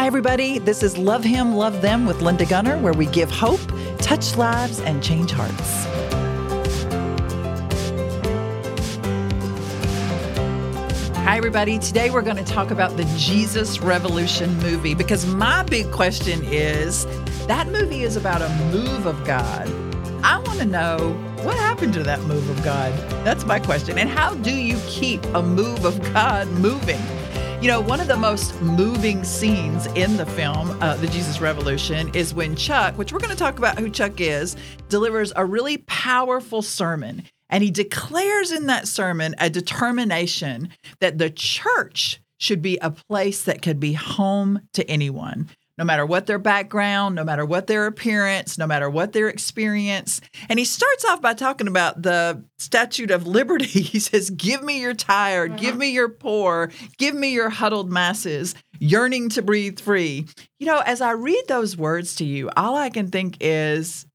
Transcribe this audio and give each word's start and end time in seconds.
Hi, 0.00 0.06
everybody. 0.06 0.58
This 0.58 0.82
is 0.82 0.96
Love 0.96 1.22
Him, 1.22 1.54
Love 1.54 1.82
Them 1.82 2.06
with 2.06 2.22
Linda 2.22 2.46
Gunter, 2.46 2.78
where 2.78 2.94
we 2.94 3.04
give 3.04 3.30
hope, 3.30 3.60
touch 3.98 4.34
lives, 4.34 4.80
and 4.80 5.02
change 5.02 5.30
hearts. 5.30 5.84
Hi, 11.16 11.36
everybody. 11.36 11.78
Today 11.78 12.08
we're 12.08 12.22
going 12.22 12.42
to 12.42 12.44
talk 12.44 12.70
about 12.70 12.96
the 12.96 13.04
Jesus 13.18 13.80
Revolution 13.80 14.56
movie 14.60 14.94
because 14.94 15.26
my 15.26 15.64
big 15.64 15.92
question 15.92 16.42
is 16.46 17.04
that 17.46 17.68
movie 17.68 18.02
is 18.02 18.16
about 18.16 18.40
a 18.40 18.48
move 18.72 19.04
of 19.04 19.22
God. 19.26 19.68
I 20.24 20.38
want 20.38 20.60
to 20.60 20.64
know 20.64 21.12
what 21.42 21.58
happened 21.58 21.92
to 21.92 22.02
that 22.04 22.22
move 22.22 22.48
of 22.48 22.64
God. 22.64 22.90
That's 23.22 23.44
my 23.44 23.60
question. 23.60 23.98
And 23.98 24.08
how 24.08 24.34
do 24.36 24.50
you 24.50 24.80
keep 24.86 25.22
a 25.34 25.42
move 25.42 25.84
of 25.84 26.02
God 26.14 26.48
moving? 26.48 27.02
You 27.60 27.68
know, 27.68 27.82
one 27.82 28.00
of 28.00 28.08
the 28.08 28.16
most 28.16 28.58
moving 28.62 29.22
scenes 29.22 29.84
in 29.88 30.16
the 30.16 30.24
film, 30.24 30.70
uh, 30.80 30.96
The 30.96 31.08
Jesus 31.08 31.42
Revolution, 31.42 32.10
is 32.14 32.32
when 32.32 32.56
Chuck, 32.56 32.96
which 32.96 33.12
we're 33.12 33.18
going 33.18 33.32
to 33.32 33.36
talk 33.36 33.58
about 33.58 33.78
who 33.78 33.90
Chuck 33.90 34.18
is, 34.18 34.56
delivers 34.88 35.30
a 35.36 35.44
really 35.44 35.76
powerful 35.76 36.62
sermon. 36.62 37.22
And 37.50 37.62
he 37.62 37.70
declares 37.70 38.50
in 38.50 38.64
that 38.68 38.88
sermon 38.88 39.34
a 39.36 39.50
determination 39.50 40.70
that 41.00 41.18
the 41.18 41.28
church 41.28 42.22
should 42.38 42.62
be 42.62 42.78
a 42.78 42.90
place 42.90 43.44
that 43.44 43.60
could 43.60 43.78
be 43.78 43.92
home 43.92 44.62
to 44.72 44.90
anyone 44.90 45.50
no 45.78 45.84
matter 45.84 46.04
what 46.04 46.26
their 46.26 46.38
background, 46.38 47.14
no 47.14 47.24
matter 47.24 47.44
what 47.44 47.66
their 47.66 47.86
appearance, 47.86 48.58
no 48.58 48.66
matter 48.66 48.90
what 48.90 49.12
their 49.12 49.28
experience. 49.28 50.20
And 50.48 50.58
he 50.58 50.64
starts 50.64 51.04
off 51.06 51.22
by 51.22 51.34
talking 51.34 51.68
about 51.68 52.02
the 52.02 52.44
statute 52.58 53.10
of 53.10 53.26
liberty. 53.26 53.66
He 53.90 53.98
says, 53.98 54.30
Give 54.30 54.62
me 54.62 54.80
your 54.80 54.94
tired, 54.94 55.56
give 55.56 55.76
me 55.76 55.90
your 55.90 56.08
poor, 56.08 56.70
give 56.98 57.14
me 57.14 57.32
your 57.32 57.50
huddled 57.50 57.90
masses, 57.90 58.54
yearning 58.78 59.30
to 59.30 59.42
breathe 59.42 59.80
free. 59.80 60.26
You 60.58 60.66
know, 60.66 60.80
as 60.84 61.00
I 61.00 61.12
read 61.12 61.42
those 61.48 61.76
words 61.76 62.14
to 62.16 62.24
you, 62.24 62.50
all 62.56 62.76
I 62.76 62.90
can 62.90 63.10
think 63.10 63.38
is, 63.40 64.06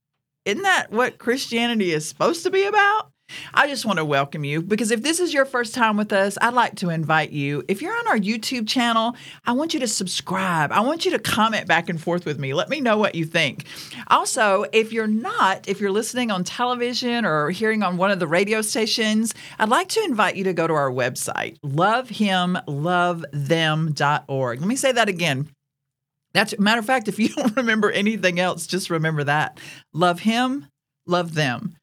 isn't 0.46 0.64
that 0.64 0.92
what 0.92 1.18
Christianity 1.18 1.92
is 1.92 2.08
supposed 2.08 2.44
to 2.44 2.52
be 2.52 2.66
about? 2.66 3.12
I 3.54 3.68
just 3.68 3.86
want 3.86 4.00
to 4.00 4.06
welcome 4.06 4.44
you 4.44 4.62
because 4.62 4.92
if 4.92 5.02
this 5.02 5.20
is 5.20 5.34
your 5.34 5.46
first 5.46 5.74
time 5.74 5.98
with 5.98 6.14
us, 6.14 6.38
I'd 6.42 6.54
like 6.54 6.76
to 6.76 6.90
invite 6.90 7.32
you. 7.32 7.64
If 7.68 7.82
you're 7.82 7.98
on 7.98 8.08
our 8.08 8.18
YouTube 8.18 8.68
channel, 8.68 9.16
I 9.46 9.54
want 9.54 9.74
you 9.74 9.80
to 9.80 9.88
subscribe. 9.88 10.72
I 10.72 10.82
want 10.82 11.06
you 11.06 11.12
to 11.12 11.20
comment 11.20 11.68
back 11.68 11.90
and 11.90 12.02
forth 12.02 12.26
with 12.26 12.38
me. 12.38 12.54
Let 12.54 12.70
me 12.70 12.82
know 12.82 12.98
what 12.98 13.16
you 13.16 13.26
think. 13.26 13.66
Also, 14.08 14.66
if 14.74 14.92
you're 14.92 15.08
not, 15.08 15.68
if 15.68 15.80
you're 15.80 15.92
listening 15.92 16.32
on 16.32 16.44
television 16.44 17.26
or 17.26 17.50
hearing 17.50 17.82
on 17.82 17.98
one 17.98 18.12
of 18.12 18.20
the 18.20 18.28
radio 18.28 18.62
stations, 18.62 19.34
I'd 19.58 19.70
like 19.70 19.88
to 19.90 20.04
invite 20.04 20.36
you 20.36 20.44
to 20.46 20.54
go 20.54 20.68
to 20.68 20.74
our 20.74 20.92
website, 20.92 21.60
lovehimlovethem.org. 21.62 24.60
Let 24.60 24.68
me 24.68 24.76
say 24.76 24.92
that 24.92 25.10
again. 25.10 25.50
That's 26.34 26.60
matter 26.60 26.80
of 26.80 26.86
fact, 26.86 27.08
if 27.08 27.18
you 27.18 27.30
don't 27.36 27.56
remember 27.56 27.90
anything 27.90 28.40
else, 28.40 28.68
just 28.68 28.90
remember 28.90 29.24
that. 29.24 29.58
Love 29.94 30.20
him, 30.20 30.68
love 31.08 31.34
them 31.34 31.78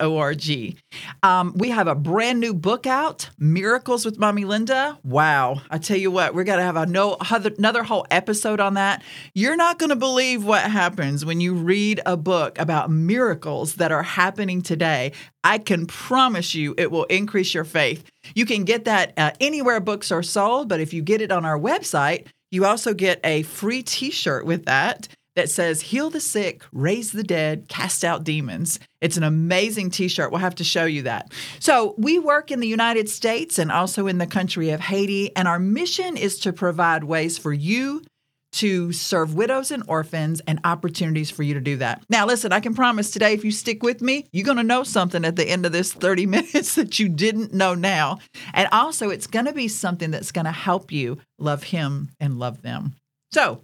org. 0.00 0.76
Um, 1.22 1.52
we 1.56 1.70
have 1.70 1.88
a 1.88 1.94
brand 1.94 2.40
new 2.40 2.54
book 2.54 2.86
out, 2.86 3.30
Miracles 3.38 4.04
with 4.04 4.18
Mommy 4.18 4.44
Linda. 4.44 4.98
Wow. 5.04 5.62
I 5.70 5.78
tell 5.78 5.96
you 5.96 6.10
what, 6.10 6.34
we're 6.34 6.44
going 6.44 6.58
to 6.58 6.64
have 6.64 6.76
a 6.76 6.86
no, 6.86 7.16
another 7.30 7.82
whole 7.82 8.06
episode 8.10 8.60
on 8.60 8.74
that. 8.74 9.02
You're 9.34 9.56
not 9.56 9.78
going 9.78 9.90
to 9.90 9.96
believe 9.96 10.44
what 10.44 10.62
happens 10.62 11.24
when 11.24 11.40
you 11.40 11.54
read 11.54 12.00
a 12.06 12.16
book 12.16 12.58
about 12.58 12.90
miracles 12.90 13.74
that 13.74 13.92
are 13.92 14.02
happening 14.02 14.62
today. 14.62 15.12
I 15.44 15.58
can 15.58 15.86
promise 15.86 16.54
you 16.54 16.74
it 16.78 16.90
will 16.90 17.04
increase 17.04 17.54
your 17.54 17.64
faith. 17.64 18.04
You 18.34 18.46
can 18.46 18.64
get 18.64 18.84
that 18.84 19.12
uh, 19.16 19.32
anywhere 19.40 19.80
books 19.80 20.10
are 20.10 20.22
sold, 20.22 20.68
but 20.68 20.80
if 20.80 20.92
you 20.92 21.02
get 21.02 21.20
it 21.20 21.30
on 21.30 21.44
our 21.44 21.58
website, 21.58 22.26
you 22.50 22.64
also 22.64 22.94
get 22.94 23.20
a 23.24 23.42
free 23.42 23.82
t 23.82 24.10
shirt 24.10 24.46
with 24.46 24.64
that 24.64 25.08
that 25.38 25.48
says 25.48 25.80
heal 25.80 26.10
the 26.10 26.20
sick, 26.20 26.64
raise 26.72 27.12
the 27.12 27.22
dead, 27.22 27.68
cast 27.68 28.04
out 28.04 28.24
demons. 28.24 28.80
It's 29.00 29.16
an 29.16 29.22
amazing 29.22 29.90
t 29.90 30.08
shirt. 30.08 30.32
We'll 30.32 30.40
have 30.40 30.56
to 30.56 30.64
show 30.64 30.84
you 30.84 31.02
that. 31.02 31.32
So, 31.60 31.94
we 31.96 32.18
work 32.18 32.50
in 32.50 32.58
the 32.58 32.66
United 32.66 33.08
States 33.08 33.56
and 33.56 33.70
also 33.70 34.08
in 34.08 34.18
the 34.18 34.26
country 34.26 34.70
of 34.70 34.80
Haiti, 34.80 35.34
and 35.36 35.46
our 35.46 35.60
mission 35.60 36.16
is 36.16 36.40
to 36.40 36.52
provide 36.52 37.04
ways 37.04 37.38
for 37.38 37.52
you 37.52 38.02
to 38.50 38.92
serve 38.92 39.34
widows 39.34 39.70
and 39.70 39.84
orphans 39.86 40.40
and 40.48 40.58
opportunities 40.64 41.30
for 41.30 41.44
you 41.44 41.54
to 41.54 41.60
do 41.60 41.76
that. 41.76 42.02
Now, 42.08 42.26
listen, 42.26 42.52
I 42.52 42.58
can 42.58 42.74
promise 42.74 43.12
today, 43.12 43.32
if 43.32 43.44
you 43.44 43.52
stick 43.52 43.84
with 43.84 44.02
me, 44.02 44.26
you're 44.32 44.44
going 44.44 44.56
to 44.56 44.64
know 44.64 44.82
something 44.82 45.24
at 45.24 45.36
the 45.36 45.48
end 45.48 45.66
of 45.66 45.72
this 45.72 45.92
30 45.92 46.26
minutes 46.36 46.74
that 46.74 46.98
you 46.98 47.08
didn't 47.08 47.54
know 47.54 47.74
now. 47.74 48.18
And 48.54 48.68
also, 48.72 49.10
it's 49.10 49.28
going 49.28 49.44
to 49.44 49.52
be 49.52 49.68
something 49.68 50.10
that's 50.10 50.32
going 50.32 50.46
to 50.46 50.50
help 50.50 50.90
you 50.90 51.18
love 51.38 51.62
Him 51.62 52.10
and 52.18 52.40
love 52.40 52.62
them. 52.62 52.94
So, 53.30 53.62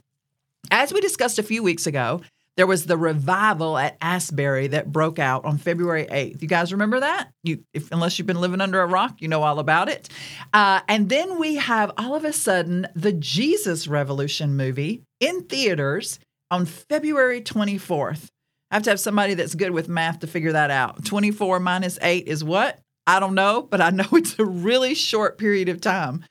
as 0.75 0.93
we 0.93 1.01
discussed 1.01 1.39
a 1.39 1.45
few 1.45 1.63
weeks 1.63 1.87
ago, 1.87 2.21
there 2.57 2.67
was 2.67 2.87
the 2.87 2.97
revival 2.97 3.79
at 3.79 3.97
Asbury 4.01 4.67
that 4.69 4.91
broke 4.91 5.21
out 5.21 5.45
on 5.45 5.57
February 5.57 6.07
8th. 6.07 6.43
You 6.43 6.49
guys 6.49 6.73
remember 6.73 6.99
that? 6.99 7.31
You, 7.45 7.63
if, 7.73 7.93
unless 7.93 8.19
you've 8.19 8.27
been 8.27 8.41
living 8.41 8.61
under 8.61 8.83
a 8.83 8.87
rock, 8.87 9.23
you 9.23 9.29
know 9.29 9.45
all 9.45 9.61
about 9.61 9.89
it. 9.89 10.09
Uh, 10.53 10.81
and 10.89 11.09
then 11.09 11.39
we 11.39 11.57
have 11.57 11.93
all 11.97 12.17
of 12.17 12.25
a 12.25 12.33
sudden 12.33 12.89
the 12.95 13.13
Jesus 13.13 13.87
Revolution 13.87 14.57
movie 14.57 15.03
in 15.21 15.45
theaters 15.45 16.19
on 16.51 16.67
February 16.67 17.41
24th. 17.41 18.27
I 18.73 18.75
have 18.75 18.83
to 18.85 18.91
have 18.91 19.01
somebody 19.01 19.35
that's 19.35 19.55
good 19.55 19.71
with 19.71 19.89
math 19.89 20.21
to 20.21 20.27
figure 20.27 20.53
that 20.53 20.73
out. 20.73 21.05
24 21.05 21.61
minus 21.61 22.01
8 22.03 22.27
is 22.27 22.43
what? 22.43 22.81
I 23.07 23.21
don't 23.21 23.37
know, 23.37 23.63
but 23.63 23.81
I 23.81 23.91
know 23.91 24.09
it's 24.13 24.39
a 24.41 24.45
really 24.45 24.95
short 24.95 25.39
period 25.39 25.69
of 25.69 25.81
time. 25.81 26.25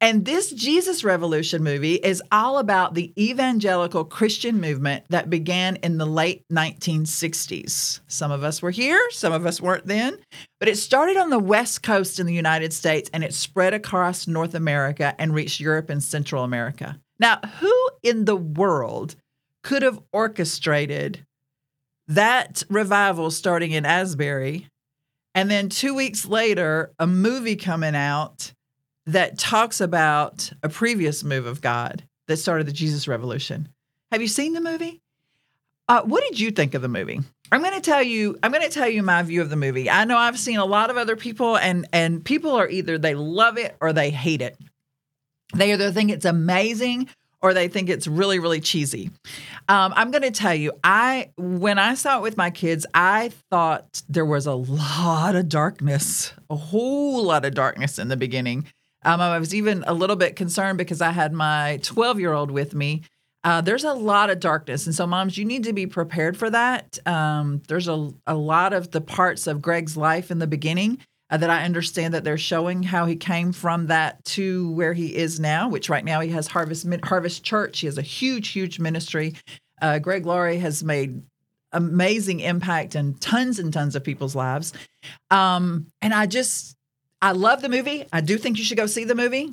And 0.00 0.24
this 0.24 0.50
Jesus 0.50 1.02
Revolution 1.02 1.62
movie 1.62 1.94
is 1.94 2.22
all 2.30 2.58
about 2.58 2.94
the 2.94 3.12
evangelical 3.18 4.04
Christian 4.04 4.60
movement 4.60 5.04
that 5.08 5.30
began 5.30 5.76
in 5.76 5.96
the 5.96 6.06
late 6.06 6.44
1960s. 6.52 8.00
Some 8.06 8.30
of 8.30 8.44
us 8.44 8.60
were 8.60 8.70
here, 8.70 9.00
some 9.10 9.32
of 9.32 9.46
us 9.46 9.60
weren't 9.60 9.86
then, 9.86 10.18
but 10.60 10.68
it 10.68 10.76
started 10.76 11.16
on 11.16 11.30
the 11.30 11.38
West 11.38 11.82
Coast 11.82 12.18
in 12.18 12.26
the 12.26 12.34
United 12.34 12.72
States 12.72 13.08
and 13.14 13.24
it 13.24 13.32
spread 13.32 13.72
across 13.72 14.26
North 14.26 14.54
America 14.54 15.14
and 15.18 15.34
reached 15.34 15.60
Europe 15.60 15.88
and 15.88 16.02
Central 16.02 16.44
America. 16.44 17.00
Now, 17.18 17.38
who 17.60 17.90
in 18.02 18.26
the 18.26 18.36
world 18.36 19.16
could 19.62 19.82
have 19.82 20.00
orchestrated 20.12 21.24
that 22.08 22.62
revival 22.68 23.30
starting 23.30 23.70
in 23.70 23.86
Asbury 23.86 24.68
and 25.34 25.50
then 25.50 25.68
two 25.68 25.94
weeks 25.94 26.26
later, 26.26 26.92
a 26.98 27.06
movie 27.06 27.56
coming 27.56 27.96
out? 27.96 28.52
That 29.06 29.38
talks 29.38 29.80
about 29.80 30.50
a 30.62 30.68
previous 30.68 31.24
move 31.24 31.46
of 31.46 31.60
God 31.60 32.04
that 32.28 32.36
started 32.38 32.66
the 32.66 32.72
Jesus 32.72 33.06
Revolution. 33.06 33.68
Have 34.10 34.22
you 34.22 34.28
seen 34.28 34.52
the 34.54 34.60
movie? 34.60 35.00
Uh, 35.88 36.02
what 36.02 36.22
did 36.22 36.40
you 36.40 36.50
think 36.50 36.74
of 36.74 36.82
the 36.82 36.88
movie? 36.88 37.20
I'm 37.52 37.60
going 37.60 37.74
to 37.74 37.80
tell 37.80 38.02
you. 38.02 38.38
I'm 38.42 38.50
going 38.52 38.62
to 38.62 38.70
tell 38.70 38.88
you 38.88 39.02
my 39.02 39.22
view 39.22 39.42
of 39.42 39.50
the 39.50 39.56
movie. 39.56 39.90
I 39.90 40.04
know 40.04 40.16
I've 40.16 40.38
seen 40.38 40.58
a 40.58 40.64
lot 40.64 40.90
of 40.90 40.96
other 40.96 41.16
people, 41.16 41.56
and 41.56 41.86
and 41.92 42.24
people 42.24 42.52
are 42.52 42.68
either 42.68 42.96
they 42.96 43.14
love 43.14 43.58
it 43.58 43.76
or 43.80 43.92
they 43.92 44.10
hate 44.10 44.40
it. 44.40 44.56
They 45.54 45.72
either 45.72 45.92
think 45.92 46.10
it's 46.10 46.24
amazing 46.24 47.08
or 47.42 47.52
they 47.52 47.68
think 47.68 47.90
it's 47.90 48.06
really 48.06 48.38
really 48.38 48.60
cheesy. 48.60 49.10
Um, 49.68 49.92
I'm 49.94 50.10
going 50.10 50.22
to 50.22 50.30
tell 50.30 50.54
you. 50.54 50.72
I 50.82 51.32
when 51.36 51.78
I 51.78 51.94
saw 51.94 52.18
it 52.18 52.22
with 52.22 52.38
my 52.38 52.50
kids, 52.50 52.86
I 52.94 53.30
thought 53.50 54.02
there 54.08 54.24
was 54.24 54.46
a 54.46 54.54
lot 54.54 55.36
of 55.36 55.50
darkness, 55.50 56.32
a 56.48 56.56
whole 56.56 57.24
lot 57.24 57.44
of 57.44 57.52
darkness 57.52 57.98
in 57.98 58.08
the 58.08 58.16
beginning. 58.16 58.64
Um, 59.04 59.20
I 59.20 59.38
was 59.38 59.54
even 59.54 59.84
a 59.86 59.94
little 59.94 60.16
bit 60.16 60.36
concerned 60.36 60.78
because 60.78 61.00
I 61.00 61.10
had 61.10 61.32
my 61.32 61.78
12 61.82 62.20
year 62.20 62.32
old 62.32 62.50
with 62.50 62.74
me. 62.74 63.02
Uh, 63.44 63.60
there's 63.60 63.84
a 63.84 63.92
lot 63.92 64.30
of 64.30 64.40
darkness. 64.40 64.86
And 64.86 64.94
so, 64.94 65.06
moms, 65.06 65.36
you 65.36 65.44
need 65.44 65.64
to 65.64 65.74
be 65.74 65.86
prepared 65.86 66.36
for 66.36 66.48
that. 66.48 66.98
Um, 67.06 67.62
there's 67.68 67.88
a, 67.88 68.10
a 68.26 68.34
lot 68.34 68.72
of 68.72 68.90
the 68.90 69.02
parts 69.02 69.46
of 69.46 69.60
Greg's 69.60 69.96
life 69.96 70.30
in 70.30 70.38
the 70.38 70.46
beginning 70.46 70.98
uh, 71.30 71.36
that 71.36 71.50
I 71.50 71.64
understand 71.64 72.14
that 72.14 72.24
they're 72.24 72.38
showing 72.38 72.82
how 72.82 73.04
he 73.04 73.16
came 73.16 73.52
from 73.52 73.88
that 73.88 74.24
to 74.26 74.70
where 74.72 74.94
he 74.94 75.14
is 75.14 75.40
now, 75.40 75.68
which 75.68 75.90
right 75.90 76.04
now 76.04 76.20
he 76.20 76.30
has 76.30 76.46
Harvest, 76.46 76.86
Harvest 77.04 77.44
Church. 77.44 77.80
He 77.80 77.86
has 77.86 77.98
a 77.98 78.02
huge, 78.02 78.48
huge 78.48 78.78
ministry. 78.78 79.34
Uh, 79.82 79.98
Greg 79.98 80.24
Laurie 80.24 80.58
has 80.58 80.82
made 80.82 81.22
amazing 81.72 82.40
impact 82.40 82.94
in 82.94 83.14
tons 83.14 83.58
and 83.58 83.72
tons 83.72 83.96
of 83.96 84.04
people's 84.04 84.34
lives. 84.34 84.72
Um, 85.30 85.88
and 86.00 86.14
I 86.14 86.26
just, 86.26 86.76
I 87.24 87.32
love 87.32 87.62
the 87.62 87.70
movie. 87.70 88.04
I 88.12 88.20
do 88.20 88.36
think 88.36 88.58
you 88.58 88.64
should 88.64 88.76
go 88.76 88.84
see 88.84 89.04
the 89.04 89.14
movie. 89.14 89.50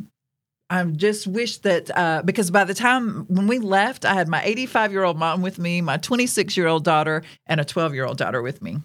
I 0.69 0.83
just 0.83 1.25
wish 1.25 1.59
that 1.59 1.89
uh, 1.97 2.21
because 2.21 2.51
by 2.51 2.65
the 2.65 2.73
time 2.73 3.23
when 3.29 3.47
we 3.47 3.59
left, 3.59 4.03
I 4.03 4.13
had 4.13 4.27
my 4.27 4.43
85 4.43 4.91
year 4.91 5.05
old 5.05 5.17
mom 5.17 5.41
with 5.41 5.57
me, 5.57 5.79
my 5.79 5.95
26 5.95 6.57
year 6.57 6.67
old 6.67 6.83
daughter, 6.83 7.23
and 7.47 7.61
a 7.61 7.65
12 7.65 7.93
year 7.93 8.05
old 8.05 8.17
daughter 8.17 8.41
with 8.41 8.61
me. 8.61 8.79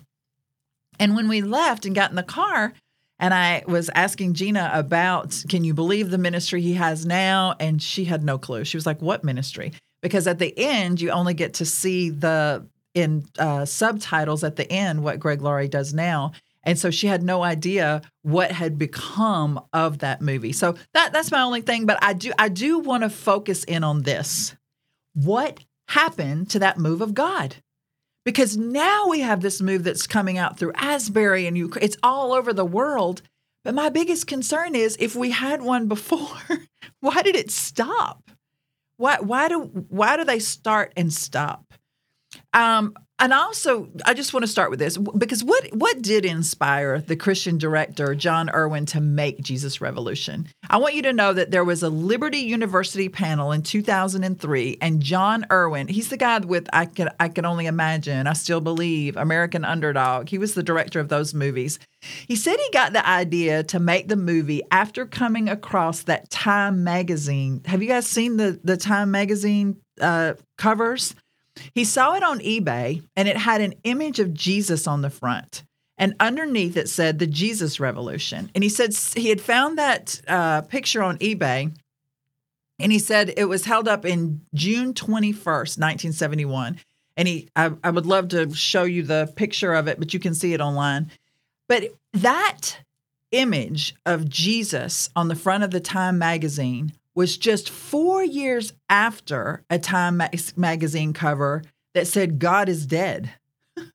And 1.00 1.16
when 1.16 1.26
we 1.26 1.42
left 1.42 1.84
and 1.84 1.96
got 1.96 2.10
in 2.10 2.16
the 2.16 2.22
car, 2.22 2.74
and 3.18 3.34
I 3.34 3.64
was 3.66 3.90
asking 3.92 4.34
Gina 4.34 4.70
about, 4.72 5.42
can 5.48 5.64
you 5.64 5.74
believe 5.74 6.10
the 6.10 6.18
ministry 6.18 6.62
he 6.62 6.74
has 6.74 7.04
now? 7.04 7.56
And 7.58 7.82
she 7.82 8.04
had 8.04 8.22
no 8.22 8.38
clue. 8.38 8.64
She 8.64 8.76
was 8.76 8.86
like, 8.86 9.02
what 9.02 9.24
ministry? 9.24 9.72
Because 10.00 10.28
at 10.28 10.38
the 10.38 10.56
end, 10.56 11.00
you 11.00 11.10
only 11.10 11.34
get 11.34 11.54
to 11.54 11.64
see 11.64 12.10
the 12.10 12.64
in 12.94 13.26
uh, 13.38 13.64
subtitles 13.64 14.44
at 14.44 14.54
the 14.54 14.70
end 14.72 15.02
what 15.02 15.18
Greg 15.18 15.42
Laurie 15.42 15.68
does 15.68 15.92
now. 15.92 16.32
And 16.66 16.76
so 16.78 16.90
she 16.90 17.06
had 17.06 17.22
no 17.22 17.44
idea 17.44 18.02
what 18.22 18.50
had 18.50 18.76
become 18.76 19.64
of 19.72 20.00
that 20.00 20.20
movie. 20.20 20.52
So 20.52 20.74
that 20.94 21.12
that's 21.12 21.30
my 21.30 21.40
only 21.40 21.60
thing, 21.60 21.86
but 21.86 21.98
I 22.02 22.12
do 22.12 22.32
I 22.38 22.48
do 22.48 22.80
want 22.80 23.04
to 23.04 23.08
focus 23.08 23.62
in 23.64 23.84
on 23.84 24.02
this. 24.02 24.54
What 25.14 25.60
happened 25.88 26.50
to 26.50 26.58
that 26.58 26.76
move 26.76 27.00
of 27.00 27.14
God? 27.14 27.56
Because 28.24 28.56
now 28.56 29.06
we 29.06 29.20
have 29.20 29.40
this 29.40 29.62
move 29.62 29.84
that's 29.84 30.08
coming 30.08 30.36
out 30.36 30.58
through 30.58 30.72
Asbury 30.74 31.46
and 31.46 31.56
Ukraine. 31.56 31.84
It's 31.84 31.96
all 32.02 32.32
over 32.32 32.52
the 32.52 32.64
world. 32.64 33.22
But 33.64 33.74
my 33.74 33.88
biggest 33.88 34.26
concern 34.26 34.74
is 34.74 34.96
if 34.98 35.14
we 35.14 35.30
had 35.30 35.62
one 35.62 35.86
before, 35.86 36.36
why 37.00 37.22
did 37.22 37.36
it 37.36 37.52
stop? 37.52 38.30
Why 38.96 39.18
why 39.20 39.48
do 39.48 39.62
why 39.88 40.16
do 40.16 40.24
they 40.24 40.40
start 40.40 40.92
and 40.96 41.12
stop? 41.12 41.64
Um, 42.52 42.94
and 43.18 43.32
also, 43.32 43.88
I 44.04 44.12
just 44.12 44.34
want 44.34 44.44
to 44.44 44.50
start 44.50 44.68
with 44.68 44.78
this 44.78 44.98
because 44.98 45.42
what 45.42 45.66
what 45.74 46.02
did 46.02 46.26
inspire 46.26 47.00
the 47.00 47.16
Christian 47.16 47.56
director 47.56 48.14
Jon 48.14 48.50
Erwin 48.50 48.84
to 48.86 49.00
make 49.00 49.40
Jesus 49.40 49.80
Revolution? 49.80 50.48
I 50.68 50.76
want 50.76 50.94
you 50.94 51.02
to 51.02 51.14
know 51.14 51.32
that 51.32 51.50
there 51.50 51.64
was 51.64 51.82
a 51.82 51.88
Liberty 51.88 52.40
University 52.40 53.08
panel 53.08 53.52
in 53.52 53.62
2003, 53.62 54.78
and 54.82 55.00
Jon 55.00 55.46
Erwin, 55.50 55.88
he's 55.88 56.10
the 56.10 56.18
guy 56.18 56.38
with 56.40 56.68
I 56.74 56.84
can 56.84 57.08
I 57.18 57.30
can 57.30 57.46
only 57.46 57.64
imagine, 57.64 58.26
I 58.26 58.34
still 58.34 58.60
believe, 58.60 59.16
American 59.16 59.64
Underdog. 59.64 60.28
He 60.28 60.36
was 60.36 60.52
the 60.52 60.62
director 60.62 61.00
of 61.00 61.08
those 61.08 61.32
movies. 61.32 61.78
He 62.28 62.36
said 62.36 62.56
he 62.58 62.70
got 62.70 62.92
the 62.92 63.08
idea 63.08 63.62
to 63.64 63.80
make 63.80 64.08
the 64.08 64.16
movie 64.16 64.62
after 64.70 65.06
coming 65.06 65.48
across 65.48 66.02
that 66.02 66.28
Time 66.28 66.84
magazine. 66.84 67.62
Have 67.64 67.82
you 67.82 67.88
guys 67.88 68.06
seen 68.06 68.36
the 68.36 68.60
the 68.62 68.76
Time 68.76 69.10
magazine 69.10 69.78
uh, 70.02 70.34
covers? 70.58 71.14
He 71.74 71.84
saw 71.84 72.14
it 72.14 72.22
on 72.22 72.40
eBay 72.40 73.02
and 73.16 73.28
it 73.28 73.36
had 73.36 73.60
an 73.60 73.74
image 73.84 74.18
of 74.18 74.34
Jesus 74.34 74.86
on 74.86 75.02
the 75.02 75.10
front. 75.10 75.64
And 75.98 76.14
underneath 76.20 76.76
it 76.76 76.88
said 76.88 77.18
the 77.18 77.26
Jesus 77.26 77.80
Revolution. 77.80 78.50
And 78.54 78.62
he 78.62 78.70
said 78.70 78.94
he 78.94 79.30
had 79.30 79.40
found 79.40 79.78
that 79.78 80.20
uh, 80.28 80.62
picture 80.62 81.02
on 81.02 81.18
eBay. 81.18 81.74
And 82.78 82.92
he 82.92 82.98
said 82.98 83.32
it 83.36 83.46
was 83.46 83.64
held 83.64 83.88
up 83.88 84.04
in 84.04 84.42
June 84.54 84.92
21st, 84.92 85.78
1971. 85.78 86.78
And 87.16 87.26
he, 87.28 87.48
I, 87.56 87.70
I 87.82 87.90
would 87.90 88.04
love 88.04 88.28
to 88.28 88.52
show 88.54 88.84
you 88.84 89.02
the 89.02 89.32
picture 89.36 89.72
of 89.72 89.88
it, 89.88 89.98
but 89.98 90.12
you 90.12 90.20
can 90.20 90.34
see 90.34 90.52
it 90.52 90.60
online. 90.60 91.10
But 91.66 91.94
that 92.12 92.78
image 93.32 93.94
of 94.04 94.28
Jesus 94.28 95.08
on 95.16 95.28
the 95.28 95.34
front 95.34 95.64
of 95.64 95.70
the 95.70 95.80
Time 95.80 96.18
magazine 96.18 96.92
was 97.16 97.36
just 97.36 97.70
four 97.70 98.22
years 98.22 98.72
after 98.88 99.64
a 99.70 99.78
Time 99.78 100.22
magazine 100.54 101.12
cover 101.12 101.62
that 101.94 102.06
said, 102.06 102.38
God 102.38 102.68
is 102.68 102.86
dead. 102.86 103.32
and 103.76 103.90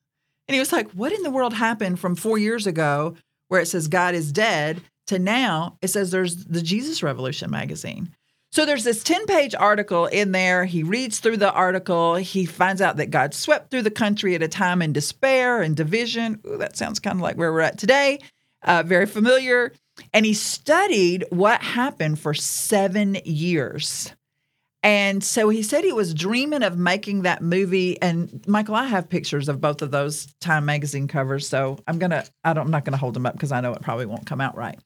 he 0.48 0.58
was 0.58 0.72
like, 0.72 0.90
What 0.90 1.12
in 1.12 1.22
the 1.22 1.30
world 1.30 1.54
happened 1.54 2.00
from 2.00 2.16
four 2.16 2.36
years 2.36 2.66
ago 2.66 3.16
where 3.48 3.60
it 3.60 3.66
says 3.66 3.88
God 3.88 4.14
is 4.14 4.32
dead 4.32 4.82
to 5.06 5.18
now 5.18 5.78
it 5.80 5.88
says 5.88 6.10
there's 6.10 6.44
the 6.44 6.60
Jesus 6.60 7.02
Revolution 7.02 7.50
magazine? 7.50 8.10
So 8.50 8.66
there's 8.66 8.84
this 8.84 9.02
10 9.02 9.24
page 9.24 9.54
article 9.54 10.06
in 10.06 10.32
there. 10.32 10.66
He 10.66 10.82
reads 10.82 11.20
through 11.20 11.38
the 11.38 11.50
article. 11.52 12.16
He 12.16 12.44
finds 12.44 12.82
out 12.82 12.98
that 12.98 13.06
God 13.06 13.32
swept 13.32 13.70
through 13.70 13.82
the 13.82 13.90
country 13.90 14.34
at 14.34 14.42
a 14.42 14.48
time 14.48 14.82
in 14.82 14.92
despair 14.92 15.62
and 15.62 15.74
division. 15.74 16.38
Ooh, 16.46 16.58
that 16.58 16.76
sounds 16.76 16.98
kind 16.98 17.16
of 17.16 17.22
like 17.22 17.36
where 17.36 17.50
we're 17.50 17.60
at 17.60 17.78
today. 17.78 18.18
Uh, 18.62 18.82
very 18.82 19.06
familiar. 19.06 19.72
And 20.12 20.26
he 20.26 20.34
studied 20.34 21.24
what 21.30 21.62
happened 21.62 22.18
for 22.18 22.34
seven 22.34 23.18
years. 23.24 24.12
And 24.84 25.22
so 25.22 25.48
he 25.48 25.62
said 25.62 25.84
he 25.84 25.92
was 25.92 26.12
dreaming 26.12 26.64
of 26.64 26.76
making 26.76 27.22
that 27.22 27.40
movie. 27.40 28.02
And 28.02 28.44
Michael, 28.48 28.74
I 28.74 28.84
have 28.86 29.08
pictures 29.08 29.48
of 29.48 29.60
both 29.60 29.80
of 29.80 29.92
those 29.92 30.26
Time 30.40 30.64
magazine 30.64 31.06
covers. 31.06 31.48
So 31.48 31.78
I'm 31.86 32.00
gonna, 32.00 32.24
I 32.42 32.52
don't, 32.52 32.64
I'm 32.64 32.70
not 32.72 32.84
gonna 32.84 32.96
hold 32.96 33.14
them 33.14 33.24
up 33.24 33.34
because 33.34 33.52
I 33.52 33.60
know 33.60 33.72
it 33.74 33.82
probably 33.82 34.06
won't 34.06 34.26
come 34.26 34.40
out 34.40 34.56
right. 34.56 34.78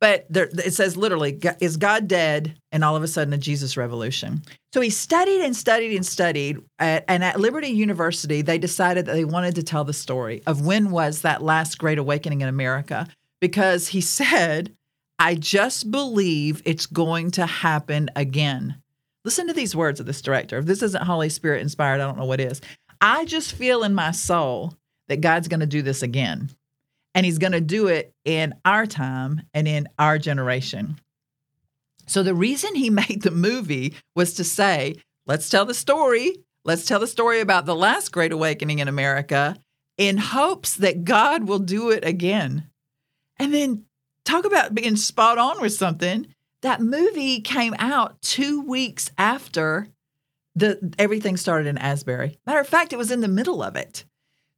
But 0.00 0.26
there, 0.28 0.48
it 0.52 0.74
says 0.74 0.96
literally, 0.96 1.38
"Is 1.60 1.76
God 1.76 2.08
dead?" 2.08 2.58
And 2.72 2.82
all 2.82 2.96
of 2.96 3.04
a 3.04 3.08
sudden, 3.08 3.32
a 3.32 3.38
Jesus 3.38 3.76
revolution. 3.76 4.42
So 4.72 4.80
he 4.80 4.90
studied 4.90 5.42
and 5.42 5.54
studied 5.54 5.94
and 5.94 6.04
studied. 6.04 6.58
At, 6.80 7.04
and 7.06 7.22
at 7.22 7.38
Liberty 7.38 7.68
University, 7.68 8.42
they 8.42 8.58
decided 8.58 9.06
that 9.06 9.12
they 9.12 9.24
wanted 9.24 9.54
to 9.54 9.62
tell 9.62 9.84
the 9.84 9.92
story 9.92 10.42
of 10.48 10.66
when 10.66 10.90
was 10.90 11.22
that 11.22 11.42
last 11.42 11.78
great 11.78 11.98
awakening 11.98 12.40
in 12.40 12.48
America 12.48 13.06
because 13.44 13.88
he 13.88 14.00
said, 14.00 14.74
I 15.18 15.34
just 15.34 15.90
believe 15.90 16.62
it's 16.64 16.86
going 16.86 17.30
to 17.32 17.44
happen 17.44 18.08
again. 18.16 18.80
Listen 19.22 19.48
to 19.48 19.52
these 19.52 19.76
words 19.76 20.00
of 20.00 20.06
this 20.06 20.22
director. 20.22 20.56
If 20.56 20.64
this 20.64 20.82
isn't 20.82 21.04
Holy 21.04 21.28
Spirit 21.28 21.60
inspired, 21.60 21.96
I 22.00 22.06
don't 22.06 22.16
know 22.16 22.24
what 22.24 22.40
is. 22.40 22.62
I 23.02 23.26
just 23.26 23.52
feel 23.52 23.84
in 23.84 23.92
my 23.92 24.12
soul 24.12 24.72
that 25.08 25.20
God's 25.20 25.48
going 25.48 25.60
to 25.60 25.66
do 25.66 25.82
this 25.82 26.02
again. 26.02 26.48
And 27.14 27.26
he's 27.26 27.36
going 27.36 27.52
to 27.52 27.60
do 27.60 27.88
it 27.88 28.14
in 28.24 28.54
our 28.64 28.86
time 28.86 29.42
and 29.52 29.68
in 29.68 29.90
our 29.98 30.16
generation. 30.16 30.98
So 32.06 32.22
the 32.22 32.34
reason 32.34 32.74
he 32.74 32.88
made 33.08 33.20
the 33.20 33.30
movie 33.30 33.92
was 34.16 34.32
to 34.36 34.44
say, 34.44 34.94
let's 35.26 35.50
tell 35.50 35.66
the 35.66 35.74
story. 35.74 36.34
Let's 36.64 36.86
tell 36.86 36.98
the 36.98 37.06
story 37.06 37.40
about 37.40 37.66
the 37.66 37.76
last 37.76 38.10
great 38.10 38.32
awakening 38.32 38.78
in 38.78 38.88
America 38.88 39.54
in 39.98 40.16
hopes 40.16 40.76
that 40.76 41.04
God 41.04 41.46
will 41.46 41.58
do 41.58 41.90
it 41.90 42.06
again. 42.06 42.70
And 43.38 43.52
then 43.52 43.84
talk 44.24 44.44
about 44.44 44.74
being 44.74 44.96
spot 44.96 45.38
on 45.38 45.60
with 45.60 45.72
something. 45.72 46.26
That 46.62 46.80
movie 46.80 47.40
came 47.40 47.74
out 47.78 48.20
two 48.22 48.62
weeks 48.62 49.10
after 49.18 49.88
the 50.54 50.94
everything 50.98 51.36
started 51.36 51.68
in 51.68 51.78
Asbury. 51.78 52.38
Matter 52.46 52.60
of 52.60 52.68
fact, 52.68 52.92
it 52.92 52.96
was 52.96 53.10
in 53.10 53.20
the 53.20 53.28
middle 53.28 53.62
of 53.62 53.76
it. 53.76 54.04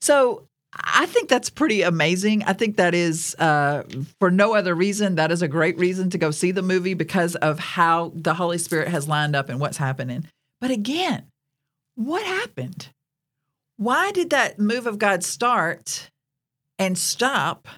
So 0.01 0.47
I 0.73 1.07
think 1.07 1.29
that's 1.29 1.49
pretty 1.49 1.83
amazing. 1.83 2.43
I 2.45 2.53
think 2.53 2.77
that 2.77 2.95
is, 2.95 3.35
uh, 3.39 3.85
for 4.19 4.31
no 4.31 4.55
other 4.55 4.75
reason, 4.75 5.15
that 5.15 5.33
is 5.33 5.41
a 5.41 5.49
great 5.49 5.79
reason 5.79 6.11
to 6.11 6.19
go 6.19 6.31
see 6.31 6.51
the 6.51 6.63
movie 6.63 6.95
because 6.95 7.35
of 7.37 7.59
how 7.59 8.13
the 8.15 8.35
Holy 8.35 8.59
Spirit 8.59 8.89
has 8.89 9.09
lined 9.09 9.35
up 9.35 9.49
and 9.49 9.59
what's 9.59 9.79
happening. 9.79 10.29
But 10.61 10.71
again, 10.71 11.25
what 11.95 12.25
happened? 12.25 12.91
Why 13.79 14.11
did 14.13 14.31
that 14.31 14.59
move 14.59 14.87
of 14.87 14.99
God 14.99 15.25
start 15.25 16.11
and 16.79 16.99
stop 16.99 17.69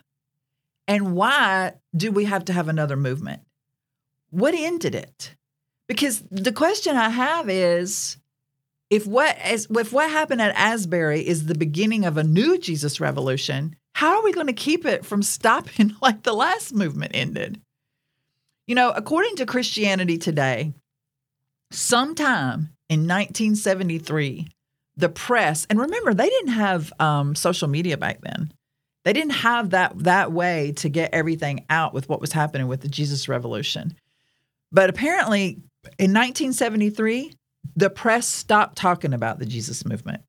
and 0.88 1.14
why 1.14 1.74
do 1.94 2.10
we 2.10 2.24
have 2.24 2.46
to 2.46 2.52
have 2.52 2.68
another 2.68 2.96
movement? 2.96 3.42
What 4.30 4.54
ended 4.54 4.94
it? 4.94 5.34
Because 5.86 6.22
the 6.30 6.52
question 6.52 6.96
I 6.96 7.10
have 7.10 7.48
is 7.48 8.16
if 8.90 9.06
what 9.06 9.36
if 9.44 9.92
what 9.92 10.10
happened 10.10 10.40
at 10.40 10.56
Asbury 10.56 11.26
is 11.26 11.44
the 11.44 11.54
beginning 11.54 12.04
of 12.04 12.16
a 12.16 12.24
new 12.24 12.58
Jesus 12.58 13.00
revolution, 13.00 13.76
how 13.94 14.16
are 14.16 14.24
we 14.24 14.32
going 14.32 14.46
to 14.46 14.52
keep 14.52 14.86
it 14.86 15.04
from 15.04 15.22
stopping 15.22 15.94
like 16.02 16.22
the 16.22 16.32
last 16.32 16.74
movement 16.74 17.12
ended? 17.14 17.60
You 18.66 18.74
know, 18.74 18.90
according 18.90 19.36
to 19.36 19.46
Christianity 19.46 20.18
Today, 20.18 20.74
sometime 21.70 22.70
in 22.88 23.00
1973, 23.00 24.48
the 24.96 25.08
press, 25.08 25.66
and 25.70 25.78
remember, 25.78 26.12
they 26.12 26.28
didn't 26.28 26.52
have 26.52 26.92
um, 26.98 27.34
social 27.34 27.68
media 27.68 27.96
back 27.96 28.20
then. 28.20 28.52
They 29.08 29.14
didn't 29.14 29.36
have 29.36 29.70
that 29.70 30.00
that 30.00 30.32
way 30.32 30.72
to 30.72 30.90
get 30.90 31.14
everything 31.14 31.64
out 31.70 31.94
with 31.94 32.10
what 32.10 32.20
was 32.20 32.30
happening 32.30 32.68
with 32.68 32.82
the 32.82 32.90
Jesus 32.90 33.26
Revolution. 33.26 33.96
But 34.70 34.90
apparently 34.90 35.62
in 35.98 36.12
1973, 36.12 37.32
the 37.74 37.88
press 37.88 38.28
stopped 38.28 38.76
talking 38.76 39.14
about 39.14 39.38
the 39.38 39.46
Jesus 39.46 39.86
movement. 39.86 40.24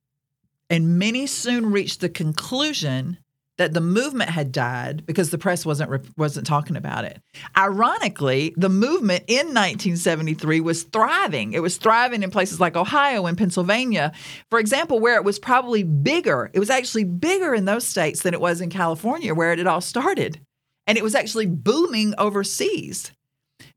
And 0.69 0.97
many 0.97 1.27
soon 1.27 1.73
reached 1.73 1.99
the 1.99 2.07
conclusion 2.07 3.17
that 3.59 3.73
the 3.73 3.81
movement 3.81 4.29
had 4.29 4.53
died 4.53 5.05
because 5.05 5.31
the 5.31 5.37
press 5.37 5.65
wasn't 5.65 6.17
wasn't 6.17 6.47
talking 6.47 6.77
about 6.77 7.03
it. 7.03 7.21
Ironically, 7.57 8.53
the 8.55 8.69
movement 8.69 9.25
in 9.27 9.47
1973 9.47 10.61
was 10.61 10.83
thriving. 10.83 11.51
It 11.51 11.61
was 11.61 11.75
thriving 11.75 12.23
in 12.23 12.31
places 12.31 12.61
like 12.61 12.77
Ohio 12.77 13.25
and 13.25 13.37
Pennsylvania, 13.37 14.13
for 14.49 14.59
example, 14.59 15.01
where 15.01 15.17
it 15.17 15.25
was 15.25 15.39
probably 15.39 15.83
bigger. 15.83 16.49
It 16.53 16.59
was 16.59 16.69
actually 16.69 17.03
bigger 17.03 17.53
in 17.53 17.65
those 17.65 17.85
states 17.85 18.21
than 18.21 18.33
it 18.33 18.39
was 18.39 18.61
in 18.61 18.69
California, 18.69 19.35
where 19.35 19.51
it 19.51 19.59
had 19.59 19.67
all 19.67 19.81
started, 19.81 20.39
and 20.87 20.97
it 20.97 21.03
was 21.03 21.13
actually 21.13 21.45
booming 21.45 22.13
overseas. 22.17 23.11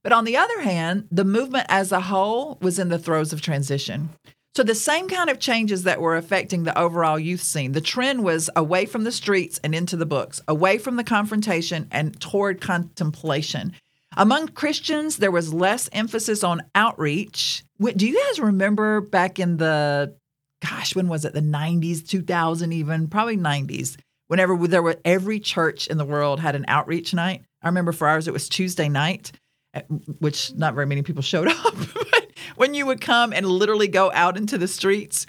But 0.05 0.13
on 0.13 0.25
the 0.25 0.37
other 0.37 0.61
hand, 0.61 1.09
the 1.11 1.25
movement 1.25 1.67
as 1.69 1.91
a 1.91 2.01
whole 2.01 2.57
was 2.63 2.79
in 2.79 2.89
the 2.89 3.01
throes 3.01 3.33
of 3.33 3.41
transition. 3.41 4.11
So, 4.55 4.63
the 4.63 4.75
same 4.75 5.09
kind 5.09 5.31
of 5.31 5.39
changes 5.39 5.85
that 5.85 6.01
were 6.01 6.17
affecting 6.17 6.65
the 6.65 6.79
overall 6.79 7.19
youth 7.19 7.43
scene, 7.43 7.73
the 7.73 7.81
trend 7.81 8.23
was 8.23 8.51
away 8.55 8.85
from 8.85 9.05
the 9.05 9.13
streets 9.13 9.59
and 9.65 9.75
into 9.75 9.97
the 9.97 10.05
books, 10.05 10.43
away 10.47 10.77
from 10.77 10.97
the 10.97 11.05
confrontation 11.05 11.89
and 11.91 12.21
toward 12.21 12.61
contemplation. 12.61 13.73
Among 14.15 14.49
Christians, 14.49 15.17
there 15.17 15.31
was 15.31 15.55
less 15.55 15.89
emphasis 15.93 16.45
on 16.45 16.63
outreach. 16.75 17.65
Do 17.81 18.07
you 18.07 18.23
guys 18.27 18.41
remember 18.41 19.01
back 19.01 19.39
in 19.39 19.57
the, 19.57 20.15
gosh, 20.61 20.95
when 20.95 21.09
was 21.09 21.25
it? 21.25 21.33
The 21.33 21.41
90s, 21.41 22.07
2000 22.07 22.73
even, 22.73 23.09
probably 23.09 23.39
90s, 23.39 23.97
whenever 24.29 24.55
there 24.67 24.83
were 24.83 25.01
every 25.03 25.41
church 25.41 25.87
in 25.87 25.97
the 25.97 26.05
world 26.05 26.41
had 26.41 26.57
an 26.57 26.67
outreach 26.69 27.15
night. 27.15 27.43
I 27.63 27.69
remember 27.69 27.93
for 27.93 28.07
ours, 28.07 28.29
it 28.29 28.35
was 28.35 28.51
Tuesday 28.51 28.91
night, 28.91 29.33
eh, 29.73 29.81
which 30.19 30.53
not 30.55 30.75
very 30.75 30.87
many 30.87 31.01
people 31.01 31.23
showed 31.23 31.49
up 31.65 31.75
when 32.57 32.75
you 32.75 32.87
would 32.87 33.01
come 33.01 33.33
and 33.33 33.47
literally 33.47 33.89
go 33.89 34.11
out 34.13 34.37
into 34.37 34.59
the 34.59 34.69
streets. 34.69 35.27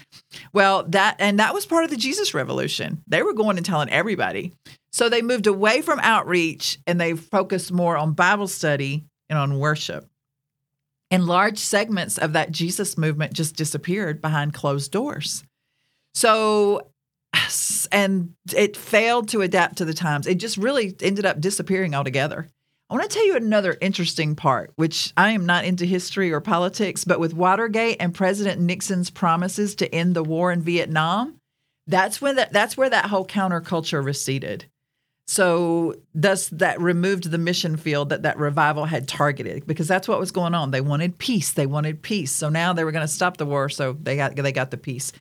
Well, 0.54 0.84
that 0.90 1.16
and 1.20 1.40
that 1.40 1.54
was 1.54 1.66
part 1.66 1.84
of 1.84 1.90
the 1.90 1.98
Jesus 1.98 2.34
revolution. 2.34 3.02
They 3.08 3.24
were 3.24 3.34
going 3.34 3.58
and 3.58 3.66
telling 3.66 3.90
everybody. 3.90 4.54
So 4.92 5.10
they 5.10 5.22
moved 5.22 5.48
away 5.48 5.82
from 5.82 6.00
outreach 6.02 6.78
and 6.86 7.02
they 7.02 7.16
focused 7.16 7.72
more 7.72 7.98
on 7.98 8.14
Bible 8.14 8.48
study 8.48 9.06
and 9.30 9.40
on 9.40 9.60
worship. 9.60 10.08
And 11.10 11.26
large 11.26 11.60
segments 11.60 12.18
of 12.18 12.34
that 12.34 12.52
Jesus 12.52 12.98
movement 12.98 13.34
just 13.34 13.56
disappeared 13.56 14.22
behind 14.22 14.54
closed 14.54 14.92
doors. 14.92 15.44
So, 16.14 16.90
and 17.92 18.34
it 18.56 18.78
failed 18.78 19.30
to 19.30 19.42
adapt 19.42 19.78
to 19.78 19.86
the 19.86 19.94
times. 19.94 20.28
It 20.28 20.36
just 20.36 20.58
really 20.58 20.96
ended 21.02 21.26
up 21.26 21.40
disappearing 21.40 21.94
altogether. 21.96 22.48
I 22.94 22.96
want 22.96 23.10
to 23.10 23.18
tell 23.18 23.26
you 23.26 23.36
another 23.36 23.76
interesting 23.82 24.36
part, 24.36 24.72
which 24.76 25.14
I 25.18 25.32
am 25.32 25.48
not 25.48 25.66
into 25.66 25.84
history 25.84 26.32
or 26.32 26.40
politics, 26.40 27.04
but 27.04 27.20
with 27.20 27.34
Watergate 27.34 27.98
and 28.00 28.14
President 28.14 28.62
Nixon's 28.62 29.10
promises 29.10 29.74
to 29.78 29.92
end 29.92 30.16
the 30.16 30.24
war 30.24 30.52
in 30.52 30.62
Vietnam, 30.62 31.40
that's 31.88 32.22
when 32.22 32.36
that 32.36 32.54
that's 32.54 32.78
where 32.78 32.92
that 32.92 33.08
whole 33.08 33.26
counterculture 33.26 34.06
receded. 34.06 34.66
So 35.26 35.96
thus 36.14 36.50
that 36.50 36.80
removed 36.80 37.32
the 37.32 37.40
mission 37.40 37.78
field 37.78 38.10
that 38.10 38.22
that 38.22 38.38
revival 38.38 38.86
had 38.86 39.08
targeted 39.08 39.66
because 39.66 39.88
that's 39.88 40.08
what 40.08 40.20
was 40.20 40.30
going 40.30 40.54
on. 40.54 40.70
They 40.70 40.80
wanted 40.80 41.18
peace. 41.18 41.52
They 41.52 41.66
wanted 41.66 42.04
peace. 42.04 42.32
So 42.32 42.48
now 42.48 42.74
they 42.74 42.84
were 42.84 42.92
going 42.92 43.08
to 43.08 43.12
stop 43.12 43.38
the 43.38 43.48
war. 43.48 43.70
So 43.70 43.94
they 43.94 44.18
got 44.18 44.36
they 44.36 44.52
got 44.52 44.70
the 44.70 44.78
peace. 44.78 45.12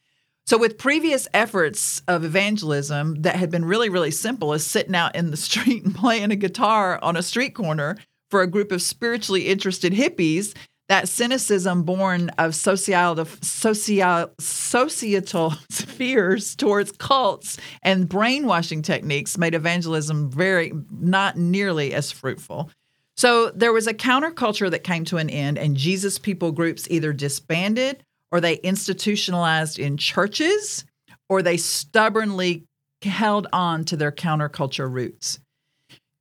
So 0.47 0.59
with 0.59 0.79
previous 0.79 1.29
efforts 1.33 2.03
of 2.09 2.25
evangelism 2.25 3.23
that 3.23 3.37
had 3.37 3.51
been 3.51 3.65
really 3.65 3.89
really 3.89 4.11
simple, 4.11 4.53
as 4.53 4.65
sitting 4.65 4.95
out 4.95 5.15
in 5.15 5.31
the 5.31 5.37
street 5.49 5.85
and 5.85 5.95
playing 5.95 6.31
a 6.31 6.37
guitar 6.37 6.99
on 7.03 7.17
a 7.17 7.23
street 7.23 7.55
corner 7.55 7.97
for 8.31 8.43
a 8.43 8.47
group 8.47 8.73
of 8.73 8.81
spiritually 8.83 9.49
interested 9.49 9.93
hippies, 9.93 10.55
that 10.89 11.09
cynicism 11.09 11.85
born 11.85 12.29
of 12.39 12.55
social, 12.55 13.25
social, 13.41 14.35
societal 14.39 15.51
fears 15.71 16.57
towards 16.57 16.93
cults 16.93 17.57
and 17.83 18.09
brainwashing 18.09 18.83
techniques 18.83 19.39
made 19.39 19.55
evangelism 19.55 20.31
very 20.31 20.73
not 20.91 21.37
nearly 21.37 21.95
as 21.95 22.11
fruitful. 22.11 22.71
So 23.17 23.51
there 23.51 23.73
was 23.73 23.87
a 23.87 23.95
counterculture 23.95 24.71
that 24.71 24.85
came 24.85 25.05
to 25.07 25.19
an 25.19 25.31
end, 25.31 25.59
and 25.59 25.77
Jesus 25.77 26.19
people 26.19 26.53
groups 26.53 26.89
either 26.91 27.13
disbanded 27.13 28.03
or 28.33 28.41
they 28.41 28.55
institutionalized 28.57 29.79
in 29.79 29.99
churches 29.99 30.85
or 31.29 31.43
they 31.43 31.59
stubbornly 31.59 32.65
held 33.03 33.47
on 33.53 33.85
to 33.85 33.97
their 33.97 34.11
counterculture 34.11 34.91
roots. 34.91 35.39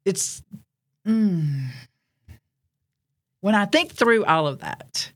It's. 0.06 0.44
Mm, 1.08 1.70
when 3.40 3.56
I 3.56 3.66
think 3.66 3.92
through 3.92 4.24
all 4.26 4.48
of 4.48 4.60
that, 4.60 5.12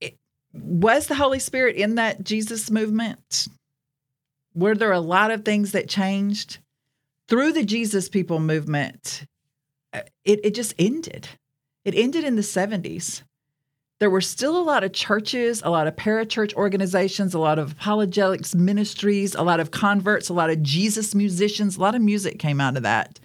it, 0.00 0.18
was 0.52 1.06
the 1.06 1.14
Holy 1.14 1.38
Spirit 1.38 1.76
in 1.76 1.94
that 1.94 2.22
Jesus 2.22 2.70
movement? 2.70 3.48
Were 4.54 4.74
there 4.74 4.92
a 4.92 5.00
lot 5.00 5.30
of 5.30 5.44
things 5.44 5.72
that 5.72 5.88
changed? 5.88 6.58
Through 7.28 7.52
the 7.52 7.64
Jesus 7.64 8.10
People 8.10 8.40
movement, 8.40 9.24
uh, 9.94 10.00
it, 10.24 10.40
it 10.44 10.54
just 10.54 10.74
ended. 10.78 11.28
It 11.86 11.94
ended 11.94 12.24
in 12.24 12.36
the 12.36 12.42
70s. 12.42 13.22
There 14.02 14.10
were 14.10 14.20
still 14.20 14.56
a 14.56 14.64
lot 14.64 14.82
of 14.82 14.92
churches, 14.92 15.62
a 15.64 15.70
lot 15.70 15.86
of 15.86 15.94
parachurch 15.94 16.54
organizations, 16.54 17.34
a 17.34 17.38
lot 17.38 17.60
of 17.60 17.70
apologetics 17.70 18.52
ministries, 18.52 19.36
a 19.36 19.42
lot 19.42 19.60
of 19.60 19.70
converts, 19.70 20.28
a 20.28 20.32
lot 20.34 20.50
of 20.50 20.60
Jesus 20.60 21.14
musicians. 21.14 21.76
A 21.76 21.80
lot 21.80 21.94
of 21.94 22.02
music 22.02 22.40
came 22.40 22.60
out 22.60 22.76
of 22.76 22.82
that 22.82 23.20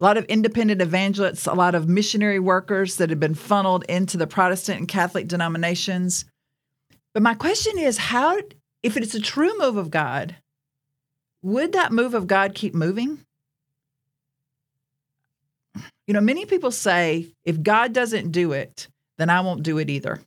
a 0.00 0.04
lot 0.04 0.18
of 0.18 0.26
independent 0.26 0.82
evangelists, 0.82 1.46
a 1.46 1.54
lot 1.54 1.74
of 1.74 1.88
missionary 1.88 2.38
workers 2.38 2.96
that 2.96 3.08
had 3.08 3.18
been 3.18 3.34
funneled 3.34 3.84
into 3.88 4.18
the 4.18 4.26
Protestant 4.26 4.80
and 4.80 4.88
Catholic 4.88 5.26
denominations. 5.26 6.26
But 7.14 7.22
my 7.22 7.32
question 7.32 7.78
is 7.78 7.96
how, 7.96 8.38
if 8.82 8.98
it's 8.98 9.14
a 9.14 9.20
true 9.20 9.56
move 9.56 9.78
of 9.78 9.90
God, 9.90 10.36
would 11.40 11.72
that 11.72 11.92
move 11.92 12.12
of 12.12 12.26
God 12.26 12.54
keep 12.54 12.74
moving? 12.74 13.20
You 16.06 16.12
know, 16.12 16.20
many 16.20 16.44
people 16.44 16.70
say, 16.70 17.28
if 17.44 17.62
God 17.62 17.94
doesn't 17.94 18.30
do 18.30 18.52
it, 18.52 18.88
then 19.18 19.30
I 19.30 19.40
won't 19.40 19.62
do 19.62 19.78
it 19.78 19.90
either. 19.90 20.20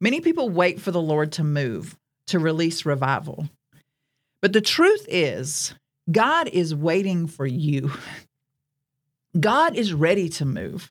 Many 0.00 0.20
people 0.20 0.48
wait 0.48 0.80
for 0.80 0.90
the 0.90 1.00
Lord 1.00 1.32
to 1.32 1.44
move, 1.44 1.96
to 2.26 2.38
release 2.38 2.86
revival. 2.86 3.48
But 4.40 4.52
the 4.52 4.60
truth 4.60 5.04
is, 5.08 5.74
God 6.10 6.48
is 6.48 6.74
waiting 6.74 7.26
for 7.26 7.46
you 7.46 7.92
God 9.38 9.76
is 9.76 9.92
ready 9.92 10.28
to 10.30 10.44
move. 10.44 10.90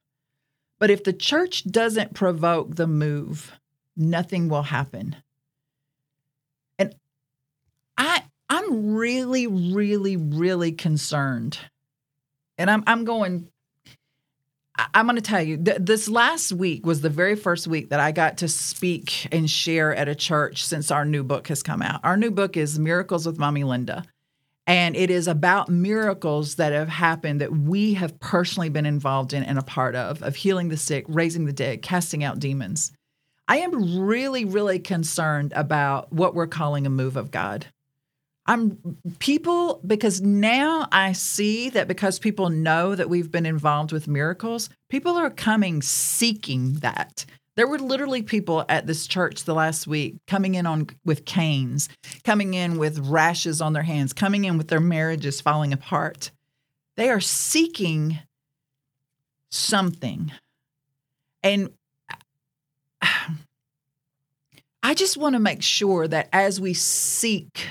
But 0.80 0.90
if 0.90 1.04
the 1.04 1.14
church 1.14 1.66
doesn't 1.66 2.14
provoke 2.14 2.76
the 2.76 2.88
move, 2.88 3.52
nothing 3.98 4.48
will 4.48 4.64
happen. 4.64 5.18
And 6.78 6.96
I 7.98 8.24
I'm 8.50 8.94
really 8.96 9.48
really 9.48 10.16
really 10.16 10.72
concerned. 10.72 11.60
And 12.58 12.70
I'm 12.72 12.84
I'm 12.88 13.04
going 13.04 13.50
I'm 14.94 15.06
going 15.06 15.16
to 15.16 15.22
tell 15.22 15.42
you 15.42 15.58
th- 15.58 15.78
this 15.82 16.10
last 16.10 16.52
week 16.52 16.86
was 16.86 17.02
the 17.02 17.10
very 17.10 17.36
first 17.36 17.68
week 17.68 17.90
that 17.90 18.00
I 18.00 18.12
got 18.12 18.38
to 18.40 18.48
speak 18.48 19.28
and 19.32 19.50
share 19.50 19.94
at 19.96 20.08
a 20.08 20.16
church 20.16 20.64
since 20.64 20.92
our 20.92 21.06
new 21.06 21.24
book 21.24 21.48
has 21.48 21.64
come 21.64 21.82
out. 21.82 22.00
Our 22.04 22.18
new 22.18 22.32
book 22.32 22.58
is 22.58 22.80
Miracles 22.80 23.26
with 23.26 23.38
Mommy 23.38 23.64
Linda. 23.64 24.04
And 24.68 24.96
it 24.96 25.10
is 25.10 25.28
about 25.28 25.70
miracles 25.70 26.56
that 26.56 26.74
have 26.74 26.90
happened 26.90 27.42
that 27.42 27.52
we 27.52 27.96
have 27.96 28.20
personally 28.20 28.70
been 28.70 28.86
involved 28.86 29.34
in 29.34 29.44
and 29.44 29.58
a 29.58 29.64
part 29.64 29.96
of, 29.96 30.22
of 30.22 30.36
healing 30.36 30.70
the 30.70 30.78
sick, 30.78 31.06
raising 31.08 31.46
the 31.46 31.54
dead, 31.54 31.82
casting 31.82 32.24
out 32.24 32.40
demons. 32.40 32.92
I 33.48 33.58
am 33.58 34.00
really, 34.00 34.46
really 34.46 34.78
concerned 34.78 35.54
about 35.56 36.14
what 36.14 36.36
we're 36.36 36.46
calling 36.46 36.86
a 36.86 36.92
move 36.92 37.18
of 37.18 37.32
God. 37.32 37.66
I'm 38.50 38.98
people 39.20 39.80
because 39.86 40.22
now 40.22 40.88
I 40.92 41.12
see 41.12 41.70
that 41.70 41.88
because 41.88 42.18
people 42.18 42.50
know 42.50 42.96
that 42.96 43.08
we've 43.08 43.30
been 43.30 43.46
involved 43.46 43.92
with 43.92 44.08
miracles, 44.08 44.72
people 44.90 45.16
are 45.18 45.30
coming 45.30 45.84
seeking 45.84 46.74
that. 46.80 47.28
There 47.56 47.68
were 47.68 47.78
literally 47.78 48.24
people 48.24 48.66
at 48.68 48.88
this 48.88 49.06
church 49.06 49.44
the 49.44 49.54
last 49.54 49.86
week 49.86 50.16
coming 50.26 50.56
in 50.56 50.66
on 50.66 50.88
with 51.06 51.26
canes, 51.26 51.90
coming 52.24 52.56
in 52.56 52.80
with 52.80 52.98
rashes 52.98 53.62
on 53.62 53.74
their 53.74 53.84
hands, 53.84 54.14
coming 54.14 54.46
in 54.46 54.58
with 54.58 54.70
their 54.70 54.80
marriages 54.80 55.42
falling 55.42 55.72
apart. 55.72 56.32
They 56.98 57.12
are 57.12 57.22
seeking 57.22 58.18
something. 59.52 60.32
And 61.44 61.70
I 64.82 64.96
just 64.96 65.18
want 65.18 65.34
to 65.34 65.40
make 65.40 65.62
sure 65.62 66.08
that 66.08 66.30
as 66.34 66.60
we 66.60 66.74
seek 66.74 67.68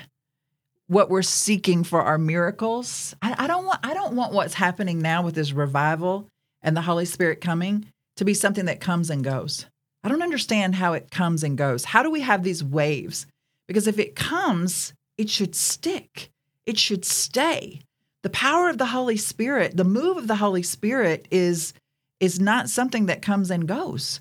what 0.89 1.11
we're 1.11 1.23
seeking 1.23 1.85
for 1.85 2.03
our 2.03 2.19
miracles, 2.19 3.15
I, 3.23 3.45
I, 3.45 3.47
don't 3.47 3.65
want 3.65 3.81
I 3.85 3.95
don't 3.95 4.17
want 4.17 4.33
what's 4.33 4.55
happening 4.55 4.99
now 4.99 5.23
with 5.23 5.35
this 5.35 5.53
revival 5.53 6.29
and 6.63 6.77
the 6.77 6.83
Holy 6.83 7.05
Spirit 7.05 7.41
coming 7.41 7.87
to 8.17 8.25
be 8.25 8.35
something 8.35 8.65
that 8.65 8.81
comes 8.81 9.11
and 9.11 9.23
goes. 9.23 9.67
I 10.03 10.09
don't 10.09 10.23
understand 10.23 10.75
how 10.75 10.95
it 10.95 11.11
comes 11.11 11.45
and 11.45 11.57
goes. 11.57 11.85
How 11.85 12.03
do 12.03 12.11
we 12.11 12.23
have 12.23 12.43
these 12.43 12.65
waves? 12.65 13.27
Because 13.67 13.87
if 13.87 13.99
it 13.99 14.17
comes, 14.17 14.95
it 15.19 15.29
should 15.29 15.55
stick, 15.55 16.31
it 16.67 16.79
should 16.79 17.05
stay. 17.05 17.81
The 18.23 18.31
power 18.31 18.69
of 18.69 18.79
the 18.79 18.87
Holy 18.87 19.17
Spirit, 19.17 19.77
the 19.77 19.85
move 19.85 20.17
of 20.17 20.27
the 20.27 20.37
Holy 20.37 20.63
Spirit 20.63 21.29
is 21.31 21.75
is 22.19 22.41
not 22.41 22.69
something 22.69 23.07
that 23.07 23.23
comes 23.23 23.51
and 23.51 23.69
goes. 23.69 24.21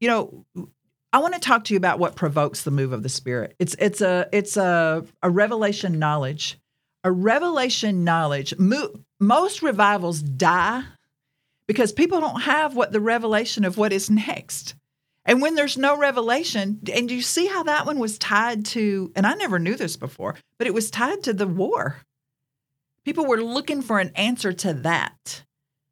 You 0.00 0.08
know, 0.08 0.44
I 1.14 1.18
want 1.18 1.34
to 1.34 1.38
talk 1.40 1.62
to 1.64 1.74
you 1.74 1.76
about 1.76 2.00
what 2.00 2.16
provokes 2.16 2.62
the 2.62 2.72
move 2.72 2.92
of 2.92 3.04
the 3.04 3.08
Spirit. 3.08 3.54
It's 3.60 3.76
it's 3.78 4.00
a 4.00 4.28
it's 4.32 4.56
a 4.56 5.04
a 5.22 5.30
revelation 5.30 6.00
knowledge. 6.00 6.58
A 7.04 7.12
revelation 7.12 8.02
knowledge. 8.02 8.52
Most 9.20 9.62
revivals 9.62 10.22
die 10.22 10.82
because 11.68 11.92
people 11.92 12.20
don't 12.20 12.40
have 12.40 12.74
what 12.74 12.90
the 12.90 13.00
revelation 13.00 13.64
of 13.64 13.76
what 13.78 13.92
is 13.92 14.10
next. 14.10 14.74
And 15.24 15.40
when 15.40 15.54
there's 15.54 15.78
no 15.78 15.96
revelation, 15.96 16.80
and 16.92 17.08
you 17.08 17.22
see 17.22 17.46
how 17.46 17.62
that 17.62 17.86
one 17.86 18.00
was 18.00 18.18
tied 18.18 18.64
to, 18.66 19.12
and 19.14 19.24
I 19.24 19.34
never 19.34 19.60
knew 19.60 19.76
this 19.76 19.96
before, 19.96 20.34
but 20.58 20.66
it 20.66 20.74
was 20.74 20.90
tied 20.90 21.22
to 21.22 21.32
the 21.32 21.46
war. 21.46 21.98
People 23.04 23.26
were 23.26 23.40
looking 23.40 23.82
for 23.82 24.00
an 24.00 24.10
answer 24.16 24.52
to 24.52 24.74
that. 24.74 25.44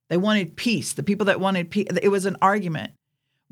They 0.09 0.17
wanted 0.17 0.57
peace. 0.57 0.95
The 0.95 1.05
people 1.05 1.27
that 1.27 1.39
wanted 1.39 1.71
peace, 1.71 1.87
it 2.03 2.09
was 2.09 2.27
an 2.27 2.39
argument. 2.43 2.95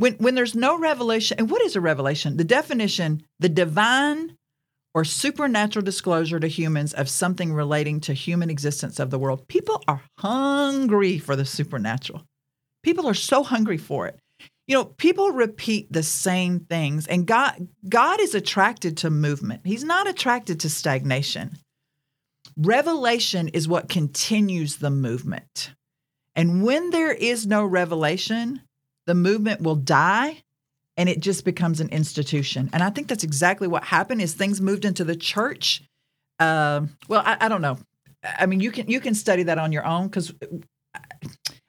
When, 0.00 0.14
when 0.14 0.34
there's 0.34 0.54
no 0.54 0.78
revelation, 0.78 1.36
and 1.38 1.50
what 1.50 1.60
is 1.60 1.76
a 1.76 1.80
revelation? 1.80 2.38
The 2.38 2.44
definition, 2.44 3.22
the 3.38 3.50
divine 3.50 4.38
or 4.94 5.04
supernatural 5.04 5.84
disclosure 5.84 6.40
to 6.40 6.48
humans 6.48 6.94
of 6.94 7.10
something 7.10 7.52
relating 7.52 8.00
to 8.00 8.14
human 8.14 8.48
existence 8.48 8.98
of 8.98 9.10
the 9.10 9.18
world. 9.18 9.46
People 9.46 9.82
are 9.86 10.00
hungry 10.18 11.18
for 11.18 11.36
the 11.36 11.44
supernatural. 11.44 12.24
People 12.82 13.06
are 13.06 13.14
so 13.14 13.42
hungry 13.42 13.76
for 13.76 14.06
it 14.06 14.18
you 14.70 14.76
know 14.76 14.84
people 14.84 15.32
repeat 15.32 15.92
the 15.92 16.02
same 16.02 16.60
things 16.60 17.06
and 17.08 17.26
god 17.26 17.66
god 17.88 18.20
is 18.20 18.36
attracted 18.36 18.96
to 18.96 19.10
movement 19.10 19.60
he's 19.64 19.82
not 19.82 20.08
attracted 20.08 20.60
to 20.60 20.70
stagnation 20.70 21.58
revelation 22.56 23.48
is 23.48 23.66
what 23.66 23.88
continues 23.88 24.76
the 24.76 24.90
movement 24.90 25.72
and 26.36 26.62
when 26.62 26.90
there 26.90 27.12
is 27.12 27.48
no 27.48 27.64
revelation 27.64 28.62
the 29.10 29.14
movement 29.14 29.60
will 29.60 29.76
die 29.76 30.42
and 30.96 31.08
it 31.08 31.20
just 31.20 31.44
becomes 31.44 31.80
an 31.80 31.88
institution 31.88 32.70
and 32.72 32.82
i 32.82 32.90
think 32.90 33.08
that's 33.08 33.24
exactly 33.24 33.68
what 33.68 33.84
happened 33.84 34.22
is 34.22 34.32
things 34.32 34.60
moved 34.60 34.84
into 34.84 35.04
the 35.04 35.16
church 35.16 35.82
uh, 36.40 36.86
well, 37.06 37.22
I, 37.24 37.36
I 37.42 37.48
don't 37.48 37.62
know. 37.62 37.78
I 38.24 38.46
mean, 38.46 38.60
you 38.60 38.72
can 38.72 38.88
you 38.88 39.00
can 39.00 39.14
study 39.14 39.44
that 39.44 39.58
on 39.58 39.72
your 39.72 39.86
own 39.86 40.08
because 40.08 40.32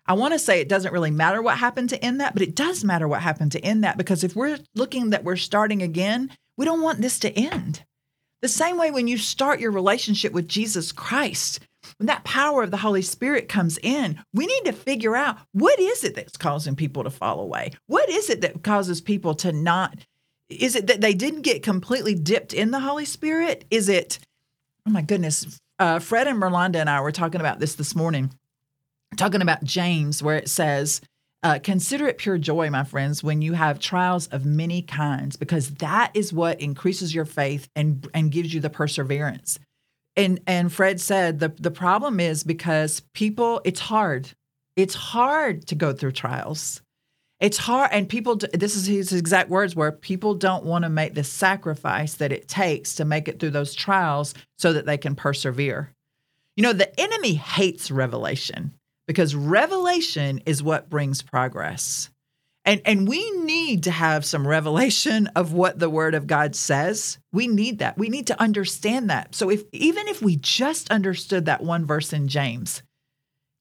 I 0.05 0.13
want 0.13 0.33
to 0.33 0.39
say 0.39 0.59
it 0.59 0.69
doesn't 0.69 0.93
really 0.93 1.11
matter 1.11 1.41
what 1.41 1.57
happened 1.57 1.89
to 1.89 2.03
end 2.03 2.19
that, 2.21 2.33
but 2.33 2.41
it 2.41 2.55
does 2.55 2.83
matter 2.83 3.07
what 3.07 3.21
happened 3.21 3.51
to 3.51 3.63
end 3.63 3.83
that 3.83 3.97
because 3.97 4.23
if 4.23 4.35
we're 4.35 4.59
looking 4.73 5.11
that 5.11 5.23
we're 5.23 5.35
starting 5.35 5.83
again, 5.83 6.31
we 6.57 6.65
don't 6.65 6.81
want 6.81 7.01
this 7.01 7.19
to 7.19 7.31
end. 7.31 7.83
The 8.41 8.47
same 8.47 8.77
way 8.77 8.91
when 8.91 9.07
you 9.07 9.17
start 9.17 9.59
your 9.59 9.71
relationship 9.71 10.33
with 10.33 10.47
Jesus 10.47 10.91
Christ, 10.91 11.59
when 12.01 12.07
that 12.07 12.23
power 12.23 12.63
of 12.63 12.71
the 12.71 12.77
Holy 12.77 13.03
Spirit 13.03 13.47
comes 13.47 13.77
in, 13.77 14.19
we 14.33 14.47
need 14.47 14.65
to 14.65 14.73
figure 14.73 15.15
out 15.15 15.37
what 15.51 15.79
is 15.79 16.03
it 16.03 16.15
that's 16.15 16.35
causing 16.35 16.75
people 16.75 17.03
to 17.03 17.11
fall 17.11 17.39
away? 17.39 17.73
What 17.85 18.09
is 18.09 18.27
it 18.31 18.41
that 18.41 18.63
causes 18.63 19.01
people 19.01 19.35
to 19.35 19.51
not? 19.51 19.99
Is 20.49 20.75
it 20.75 20.87
that 20.87 20.99
they 20.99 21.13
didn't 21.13 21.43
get 21.43 21.61
completely 21.61 22.15
dipped 22.15 22.53
in 22.53 22.71
the 22.71 22.79
Holy 22.79 23.05
Spirit? 23.05 23.65
Is 23.69 23.87
it, 23.87 24.17
oh 24.87 24.89
my 24.89 25.03
goodness, 25.03 25.59
uh, 25.77 25.99
Fred 25.99 26.27
and 26.27 26.41
Merlanda 26.41 26.77
and 26.77 26.89
I 26.89 27.01
were 27.01 27.11
talking 27.11 27.39
about 27.39 27.59
this 27.59 27.75
this 27.75 27.95
morning, 27.95 28.33
talking 29.15 29.43
about 29.43 29.63
James, 29.63 30.23
where 30.23 30.37
it 30.37 30.49
says, 30.49 31.01
uh, 31.43 31.59
Consider 31.61 32.07
it 32.07 32.17
pure 32.17 32.39
joy, 32.39 32.71
my 32.71 32.83
friends, 32.83 33.23
when 33.23 33.43
you 33.43 33.53
have 33.53 33.77
trials 33.77 34.25
of 34.29 34.43
many 34.43 34.81
kinds, 34.81 35.35
because 35.35 35.69
that 35.75 36.09
is 36.15 36.33
what 36.33 36.61
increases 36.61 37.13
your 37.13 37.25
faith 37.25 37.69
and, 37.75 38.07
and 38.15 38.31
gives 38.31 38.55
you 38.55 38.59
the 38.59 38.71
perseverance 38.71 39.59
and 40.15 40.39
and 40.47 40.71
Fred 40.71 40.99
said 40.99 41.39
the 41.39 41.49
the 41.49 41.71
problem 41.71 42.19
is 42.19 42.43
because 42.43 43.01
people 43.13 43.61
it's 43.63 43.79
hard. 43.79 44.29
It's 44.75 44.95
hard 44.95 45.67
to 45.67 45.75
go 45.75 45.93
through 45.93 46.13
trials. 46.13 46.81
It's 47.39 47.57
hard 47.57 47.89
and 47.91 48.07
people 48.07 48.35
this 48.53 48.75
is 48.75 48.85
his 48.85 49.13
exact 49.13 49.49
words 49.49 49.75
where 49.75 49.91
people 49.91 50.35
don't 50.35 50.65
want 50.65 50.83
to 50.83 50.89
make 50.89 51.15
the 51.15 51.23
sacrifice 51.23 52.15
that 52.15 52.31
it 52.31 52.47
takes 52.47 52.95
to 52.95 53.05
make 53.05 53.27
it 53.27 53.39
through 53.39 53.49
those 53.51 53.73
trials 53.73 54.33
so 54.59 54.73
that 54.73 54.85
they 54.85 54.97
can 54.97 55.15
persevere. 55.15 55.91
You 56.55 56.63
know, 56.63 56.73
the 56.73 56.99
enemy 56.99 57.33
hates 57.33 57.89
revelation 57.89 58.73
because 59.07 59.33
revelation 59.33 60.41
is 60.45 60.61
what 60.61 60.89
brings 60.89 61.21
progress. 61.21 62.09
And 62.63 62.81
and 62.85 63.07
we 63.07 63.29
need 63.31 63.83
to 63.83 63.91
have 63.91 64.23
some 64.23 64.47
revelation 64.47 65.27
of 65.35 65.53
what 65.53 65.79
the 65.79 65.89
word 65.89 66.13
of 66.13 66.27
God 66.27 66.55
says. 66.55 67.17
We 67.33 67.47
need 67.47 67.79
that. 67.79 67.97
We 67.97 68.09
need 68.09 68.27
to 68.27 68.39
understand 68.39 69.09
that. 69.09 69.33
So 69.33 69.49
if 69.49 69.63
even 69.71 70.07
if 70.07 70.21
we 70.21 70.35
just 70.35 70.91
understood 70.91 71.45
that 71.45 71.63
one 71.63 71.85
verse 71.85 72.13
in 72.13 72.27
James, 72.27 72.83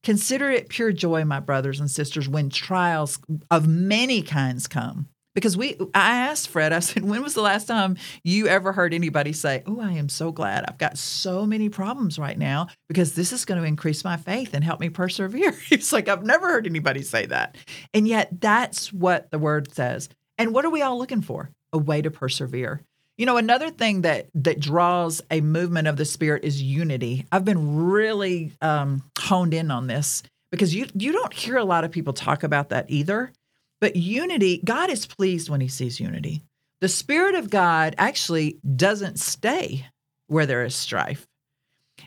consider 0.02 0.50
it 0.50 0.68
pure 0.68 0.92
joy, 0.92 1.24
my 1.24 1.40
brothers 1.40 1.80
and 1.80 1.90
sisters, 1.90 2.28
when 2.28 2.50
trials 2.50 3.18
of 3.50 3.66
many 3.66 4.20
kinds 4.22 4.68
come 4.68 5.08
because 5.40 5.56
we 5.56 5.76
I 5.94 6.18
asked 6.18 6.48
Fred, 6.48 6.72
I 6.72 6.80
said, 6.80 7.02
when 7.04 7.22
was 7.22 7.34
the 7.34 7.40
last 7.40 7.66
time 7.66 7.96
you 8.22 8.46
ever 8.46 8.72
heard 8.72 8.92
anybody 8.92 9.32
say, 9.32 9.62
Oh, 9.66 9.80
I 9.80 9.92
am 9.92 10.08
so 10.08 10.30
glad 10.30 10.64
I've 10.68 10.78
got 10.78 10.98
so 10.98 11.46
many 11.46 11.68
problems 11.68 12.18
right 12.18 12.38
now 12.38 12.68
because 12.88 13.14
this 13.14 13.32
is 13.32 13.44
going 13.44 13.60
to 13.60 13.66
increase 13.66 14.04
my 14.04 14.16
faith 14.16 14.54
and 14.54 14.62
help 14.62 14.80
me 14.80 14.90
persevere. 14.90 15.52
He's 15.68 15.92
like, 15.92 16.08
I've 16.08 16.24
never 16.24 16.48
heard 16.48 16.66
anybody 16.66 17.02
say 17.02 17.26
that. 17.26 17.56
And 17.94 18.06
yet 18.06 18.40
that's 18.40 18.92
what 18.92 19.30
the 19.30 19.38
word 19.38 19.72
says. 19.72 20.08
And 20.38 20.52
what 20.54 20.64
are 20.64 20.70
we 20.70 20.82
all 20.82 20.98
looking 20.98 21.22
for? 21.22 21.50
A 21.72 21.78
way 21.78 22.02
to 22.02 22.10
persevere. 22.10 22.82
You 23.16 23.26
know, 23.26 23.36
another 23.36 23.70
thing 23.70 24.02
that 24.02 24.28
that 24.34 24.60
draws 24.60 25.20
a 25.30 25.40
movement 25.40 25.88
of 25.88 25.96
the 25.96 26.04
spirit 26.04 26.44
is 26.44 26.62
unity. 26.62 27.26
I've 27.32 27.44
been 27.44 27.76
really 27.76 28.52
um, 28.60 29.02
honed 29.18 29.54
in 29.54 29.70
on 29.70 29.86
this 29.86 30.22
because 30.50 30.74
you 30.74 30.86
you 30.94 31.12
don't 31.12 31.32
hear 31.32 31.56
a 31.56 31.64
lot 31.64 31.84
of 31.84 31.90
people 31.90 32.12
talk 32.12 32.42
about 32.42 32.70
that 32.70 32.86
either. 32.88 33.32
But 33.80 33.96
unity, 33.96 34.60
God 34.64 34.90
is 34.90 35.06
pleased 35.06 35.48
when 35.48 35.60
he 35.60 35.68
sees 35.68 36.00
unity. 36.00 36.42
The 36.80 36.88
Spirit 36.88 37.34
of 37.34 37.50
God 37.50 37.94
actually 37.98 38.58
doesn't 38.76 39.18
stay 39.18 39.86
where 40.28 40.46
there 40.46 40.64
is 40.64 40.74
strife. 40.74 41.26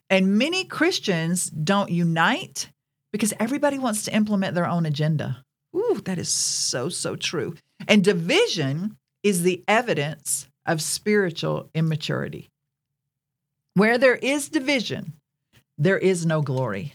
And 0.10 0.38
many 0.38 0.65
Christians 0.65 1.50
don't 1.50 1.92
unite 1.92 2.70
because 3.12 3.34
everybody 3.39 3.77
wants 3.77 4.03
to 4.06 4.15
implement 4.15 4.56
their 4.56 4.68
own 4.68 4.86
agenda. 4.86 5.44
Ooh, 5.75 6.01
that 6.06 6.18
is 6.18 6.30
so, 6.30 6.89
so 6.89 7.15
true. 7.15 7.56
And 7.88 8.03
division 8.03 8.98
is 9.24 9.44
the 9.44 9.63
evidence 9.68 10.48
of 10.65 10.82
spiritual 10.82 11.70
immaturity. 11.74 12.50
Where 13.75 13.98
there 13.98 14.16
is 14.16 14.50
division, 14.50 15.14
there 15.77 15.98
is 15.98 16.25
no 16.25 16.42
glory. 16.42 16.94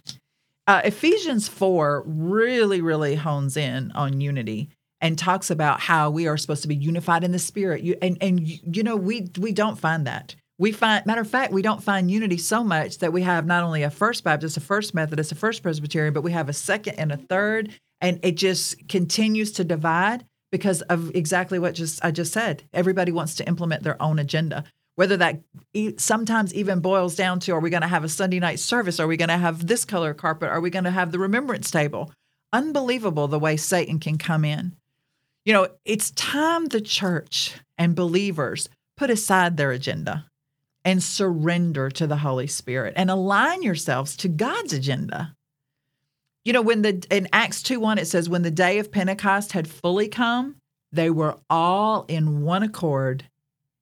Uh, 0.69 0.83
Ephesians 0.85 1.49
4 1.49 2.05
really, 2.07 2.83
really 2.83 3.15
hones 3.15 3.57
in 3.57 3.91
on 3.93 4.21
unity 4.21 4.69
and 5.01 5.19
talks 5.19 5.51
about 5.51 5.81
how 5.81 6.11
we 6.11 6.29
are 6.29 6.37
supposed 6.37 6.61
to 6.61 6.69
be 6.69 6.77
unified 6.77 7.25
in 7.25 7.33
the 7.33 7.39
spirit. 7.39 7.83
You, 7.83 7.97
and 8.03 8.19
and 8.21 8.47
you 8.47 8.83
know 8.83 8.95
we 8.95 9.31
we 9.39 9.53
don't 9.53 9.79
find 9.79 10.07
that. 10.07 10.37
We 10.59 10.73
find 10.73 11.07
matter 11.07 11.23
of 11.23 11.31
fact 11.31 11.55
we 11.55 11.63
don't 11.63 11.83
find 11.83 12.11
unity 12.11 12.37
so 12.37 12.63
much 12.63 12.99
that 12.99 13.15
we 13.15 13.23
have 13.23 13.47
not 13.47 13.65
only 13.65 13.83
a 13.83 13.91
first 13.91 14.25
Baptist, 14.25 14.59
a 14.59 14.61
first 14.61 14.95
Methodist, 14.95 15.33
a 15.33 15.37
first 15.37 15.63
Presbyterian, 15.63 16.13
but 16.13 16.23
we 16.23 16.33
have 16.33 16.51
a 16.51 16.53
second 16.53 16.97
and 16.97 17.13
a 17.13 17.17
third, 17.17 17.73
and 18.03 18.21
it 18.23 18.37
just 18.37 18.89
continues 18.89 19.53
to 19.53 19.65
divide 19.65 20.27
because 20.53 20.83
of 20.83 21.15
exactly 21.15 21.59
what 21.59 21.77
just 21.77 22.05
I 22.05 22.11
just 22.11 22.35
said. 22.35 22.65
Everybody 22.75 23.11
wants 23.11 23.37
to 23.37 23.49
implement 23.49 23.85
their 23.85 24.01
own 24.03 24.19
agenda 24.19 24.65
whether 24.99 25.17
that 25.17 25.41
sometimes 25.97 26.53
even 26.53 26.81
boils 26.81 27.15
down 27.15 27.39
to 27.39 27.53
are 27.53 27.61
we 27.61 27.71
going 27.71 27.83
to 27.83 27.87
have 27.87 28.03
a 28.03 28.09
Sunday 28.09 28.41
night 28.41 28.59
service? 28.59 28.99
Are 28.99 29.07
we 29.07 29.17
going 29.17 29.29
to 29.29 29.37
have 29.37 29.65
this 29.65 29.85
color 29.85 30.13
carpet? 30.13 30.49
Are 30.49 30.61
we 30.61 30.71
going 30.71 30.87
to 30.87 30.91
have 30.91 31.13
the 31.13 31.21
remembrance 31.21 31.71
table? 31.71 32.13
Unbelievable 32.53 33.29
the 33.29 33.39
way 33.39 33.57
Satan 33.57 34.01
can 34.01 34.19
come 34.19 34.45
in. 34.45 34.75
You 35.45 35.53
know, 35.53 35.69
it's 35.85 36.11
time 36.11 36.67
the 36.67 36.81
church 36.81 37.55
and 37.79 37.95
believers 37.95 38.69
put 38.97 39.09
aside 39.09 39.57
their 39.57 39.71
agenda 39.71 40.27
and 40.85 41.01
surrender 41.01 41.91
to 41.91 42.09
the 42.09 42.17
Holy 42.17 42.49
Spirit 42.49 42.95
and 42.97 43.09
align 43.09 43.63
yourselves 43.63 44.17
to 44.17 44.29
God's 44.29 44.73
agenda. 44.73 45.33
You 46.45 46.53
know, 46.53 46.63
when 46.63 46.83
the 46.83 47.07
in 47.09 47.29
Acts 47.33 47.63
2 47.63 47.79
1, 47.79 47.99
it 47.99 48.09
says, 48.09 48.29
when 48.29 48.43
the 48.43 48.51
day 48.51 48.81
of 48.81 48.91
Pentecost 48.91 49.53
had 49.53 49.69
fully 49.69 50.09
come, 50.09 50.57
they 50.91 51.09
were 51.09 51.37
all 51.49 52.05
in 52.09 52.43
one 52.43 52.65
accord 52.65 53.23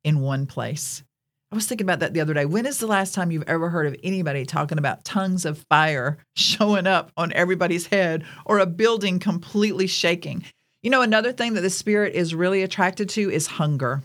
in 0.07 0.21
one 0.21 0.47
place. 0.47 1.03
I 1.51 1.57
was 1.57 1.67
thinking 1.67 1.85
about 1.85 1.99
that 1.99 2.15
the 2.15 2.21
other 2.21 2.33
day. 2.33 2.47
When 2.47 2.65
is 2.65 2.79
the 2.79 2.87
last 2.87 3.13
time 3.13 3.31
you've 3.31 3.49
ever 3.49 3.69
heard 3.69 3.87
of 3.87 3.97
anybody 4.03 4.47
talking 4.47 4.79
about 4.79 5.05
tongues 5.05 5.45
of 5.45 5.65
fire 5.69 6.19
showing 6.37 6.87
up 6.87 7.11
on 7.17 7.33
everybody's 7.33 7.89
head 7.89 8.25
or 8.45 8.59
a 8.59 8.67
building 8.67 9.19
completely 9.19 9.89
shaking? 9.89 10.45
You 10.83 10.91
know, 10.91 11.03
another 11.03 11.33
thing 11.33 11.55
that 11.55 11.63
the 11.63 11.71
spirit 11.71 12.15
is 12.15 12.35
really 12.35 12.63
attracted 12.63 13.09
to 13.11 13.31
is 13.31 13.47
hunger. 13.49 14.05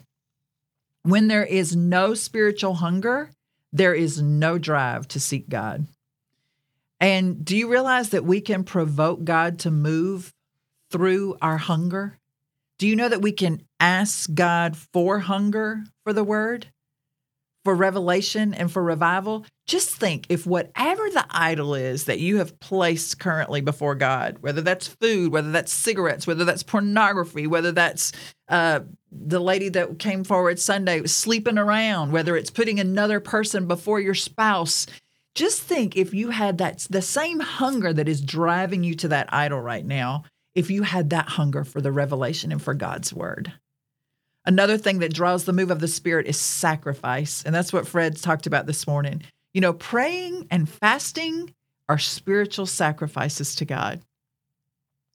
When 1.03 1.27
there 1.27 1.45
is 1.45 1.75
no 1.75 2.15
spiritual 2.15 2.75
hunger, 2.75 3.29
there 3.71 3.93
is 3.93 4.21
no 4.21 4.57
drive 4.57 5.07
to 5.09 5.19
seek 5.19 5.47
God. 5.49 5.85
And 6.99 7.45
do 7.45 7.55
you 7.55 7.69
realize 7.69 8.09
that 8.09 8.25
we 8.25 8.41
can 8.41 8.63
provoke 8.63 9.23
God 9.23 9.59
to 9.59 9.71
move 9.71 10.33
through 10.89 11.37
our 11.41 11.57
hunger? 11.57 12.17
Do 12.81 12.87
you 12.87 12.95
know 12.95 13.09
that 13.09 13.21
we 13.21 13.31
can 13.31 13.61
ask 13.79 14.33
God 14.33 14.75
for 14.75 15.19
hunger 15.19 15.83
for 16.03 16.13
the 16.13 16.23
word? 16.23 16.65
for 17.63 17.75
revelation 17.75 18.55
and 18.55 18.71
for 18.71 18.81
revival, 18.81 19.45
just 19.67 19.91
think 19.91 20.25
if 20.29 20.47
whatever 20.47 21.07
the 21.11 21.23
idol 21.29 21.75
is 21.75 22.05
that 22.05 22.17
you 22.17 22.37
have 22.37 22.59
placed 22.59 23.19
currently 23.19 23.61
before 23.61 23.93
God, 23.93 24.37
whether 24.41 24.61
that's 24.61 24.87
food, 24.87 25.31
whether 25.31 25.51
that's 25.51 25.71
cigarettes, 25.71 26.25
whether 26.25 26.43
that's 26.43 26.63
pornography, 26.63 27.45
whether 27.45 27.71
that's 27.71 28.13
uh, 28.49 28.79
the 29.11 29.39
lady 29.39 29.69
that 29.69 29.99
came 29.99 30.23
forward 30.23 30.57
Sunday 30.57 31.05
sleeping 31.05 31.59
around, 31.59 32.11
whether 32.11 32.35
it's 32.35 32.49
putting 32.49 32.79
another 32.79 33.19
person 33.19 33.67
before 33.67 33.99
your 33.99 34.15
spouse, 34.15 34.87
just 35.35 35.61
think 35.61 35.95
if 35.95 36.15
you 36.15 36.31
had 36.31 36.57
that 36.57 36.87
the 36.89 37.03
same 37.03 37.41
hunger 37.41 37.93
that 37.93 38.09
is 38.09 38.21
driving 38.21 38.83
you 38.83 38.95
to 38.95 39.07
that 39.09 39.31
idol 39.31 39.61
right 39.61 39.85
now, 39.85 40.23
if 40.55 40.69
you 40.69 40.83
had 40.83 41.09
that 41.11 41.29
hunger 41.29 41.63
for 41.63 41.81
the 41.81 41.91
revelation 41.91 42.51
and 42.51 42.61
for 42.61 42.73
God's 42.73 43.13
word. 43.13 43.53
Another 44.45 44.77
thing 44.77 44.99
that 44.99 45.13
draws 45.13 45.45
the 45.45 45.53
move 45.53 45.71
of 45.71 45.79
the 45.79 45.87
Spirit 45.87 46.27
is 46.27 46.37
sacrifice. 46.37 47.43
And 47.43 47.53
that's 47.53 47.71
what 47.71 47.87
Fred's 47.87 48.21
talked 48.21 48.47
about 48.47 48.65
this 48.65 48.87
morning. 48.87 49.21
You 49.53 49.61
know, 49.61 49.73
praying 49.73 50.47
and 50.49 50.67
fasting 50.67 51.53
are 51.87 51.99
spiritual 51.99 52.65
sacrifices 52.65 53.55
to 53.55 53.65
God. 53.65 54.01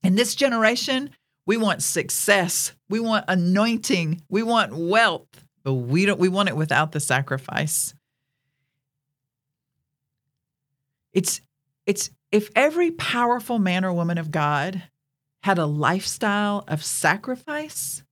In 0.02 0.14
this 0.14 0.34
generation, 0.34 1.10
we 1.46 1.56
want 1.56 1.82
success, 1.82 2.72
we 2.88 3.00
want 3.00 3.24
anointing, 3.28 4.22
we 4.28 4.42
want 4.42 4.76
wealth, 4.76 5.44
but 5.64 5.74
we 5.74 6.06
don't 6.06 6.20
we 6.20 6.28
want 6.28 6.48
it 6.48 6.56
without 6.56 6.92
the 6.92 7.00
sacrifice. 7.00 7.94
It's 11.12 11.40
it's 11.86 12.10
if 12.30 12.50
every 12.54 12.90
powerful 12.90 13.58
man 13.58 13.84
or 13.84 13.92
woman 13.92 14.18
of 14.18 14.30
God 14.30 14.82
had 15.42 15.58
a 15.58 15.66
lifestyle 15.66 16.64
of 16.68 16.84
sacrifice, 16.84 18.02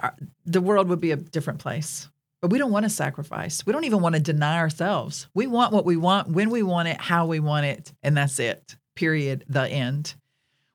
uh, 0.00 0.10
the 0.46 0.60
world 0.60 0.88
would 0.88 1.00
be 1.00 1.12
a 1.12 1.16
different 1.16 1.60
place. 1.60 2.08
But 2.40 2.50
we 2.50 2.58
don't 2.58 2.70
want 2.70 2.84
to 2.84 2.90
sacrifice. 2.90 3.66
We 3.66 3.72
don't 3.72 3.84
even 3.84 4.00
want 4.00 4.14
to 4.14 4.20
deny 4.20 4.58
ourselves. 4.58 5.28
We 5.34 5.48
want 5.48 5.72
what 5.72 5.84
we 5.84 5.96
want, 5.96 6.28
when 6.28 6.50
we 6.50 6.62
want 6.62 6.88
it, 6.88 7.00
how 7.00 7.26
we 7.26 7.40
want 7.40 7.66
it, 7.66 7.92
and 8.02 8.16
that's 8.16 8.38
it. 8.38 8.76
Period. 8.94 9.44
The 9.48 9.68
end. 9.68 10.14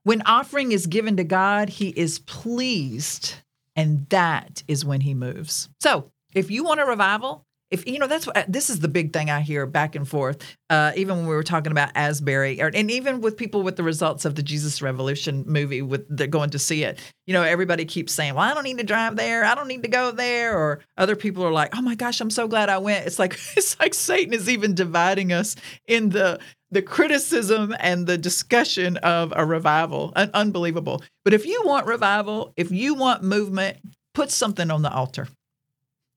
When 0.03 0.21
offering 0.23 0.73
is 0.73 0.87
given 0.87 1.15
to 1.17 1.23
God, 1.23 1.69
He 1.69 1.89
is 1.89 2.19
pleased, 2.19 3.35
and 3.77 4.05
that 4.09 4.63
is 4.67 4.83
when 4.83 4.99
He 5.01 5.13
moves. 5.13 5.69
So 5.79 6.11
if 6.35 6.51
you 6.51 6.65
want 6.65 6.81
a 6.81 6.85
revival, 6.85 7.45
if 7.73 7.87
you 7.87 7.97
know 7.97 8.05
that's 8.05 8.27
what 8.27 8.45
this 8.47 8.69
is 8.69 8.79
the 8.81 8.87
big 8.87 9.11
thing 9.11 9.31
I 9.31 9.41
hear 9.41 9.65
back 9.65 9.95
and 9.95 10.07
forth. 10.07 10.55
Uh, 10.69 10.91
even 10.95 11.17
when 11.17 11.27
we 11.27 11.33
were 11.33 11.43
talking 11.43 11.71
about 11.71 11.89
Asbury, 11.95 12.61
or, 12.61 12.69
and 12.71 12.91
even 12.91 13.19
with 13.19 13.35
people 13.35 13.63
with 13.63 13.77
the 13.77 13.83
results 13.83 14.25
of 14.25 14.35
the 14.35 14.43
Jesus 14.43 14.81
Revolution 14.81 15.43
movie, 15.47 15.81
with 15.81 16.05
they're 16.07 16.27
going 16.27 16.51
to 16.51 16.59
see 16.59 16.83
it. 16.83 16.99
You 17.25 17.33
know, 17.33 17.41
everybody 17.41 17.85
keeps 17.85 18.13
saying, 18.13 18.35
"Well, 18.35 18.43
I 18.43 18.53
don't 18.53 18.63
need 18.63 18.77
to 18.77 18.83
drive 18.83 19.15
there. 19.15 19.43
I 19.43 19.55
don't 19.55 19.67
need 19.67 19.81
to 19.83 19.89
go 19.89 20.11
there," 20.11 20.55
or 20.55 20.81
other 20.97 21.15
people 21.15 21.43
are 21.43 21.51
like, 21.51 21.75
"Oh 21.75 21.81
my 21.81 21.95
gosh, 21.95 22.21
I'm 22.21 22.29
so 22.29 22.47
glad 22.47 22.69
I 22.69 22.77
went." 22.77 23.07
It's 23.07 23.17
like 23.17 23.33
it's 23.57 23.79
like 23.79 23.95
Satan 23.95 24.33
is 24.33 24.47
even 24.47 24.75
dividing 24.75 25.33
us 25.33 25.55
in 25.87 26.09
the 26.09 26.39
the 26.69 26.83
criticism 26.83 27.75
and 27.79 28.05
the 28.05 28.19
discussion 28.19 28.97
of 28.97 29.33
a 29.35 29.45
revival. 29.45 30.13
Un- 30.15 30.31
unbelievable. 30.35 31.01
But 31.25 31.33
if 31.33 31.47
you 31.47 31.63
want 31.65 31.87
revival, 31.87 32.53
if 32.55 32.69
you 32.69 32.93
want 32.93 33.23
movement, 33.23 33.77
put 34.13 34.29
something 34.29 34.69
on 34.69 34.83
the 34.83 34.93
altar 34.93 35.27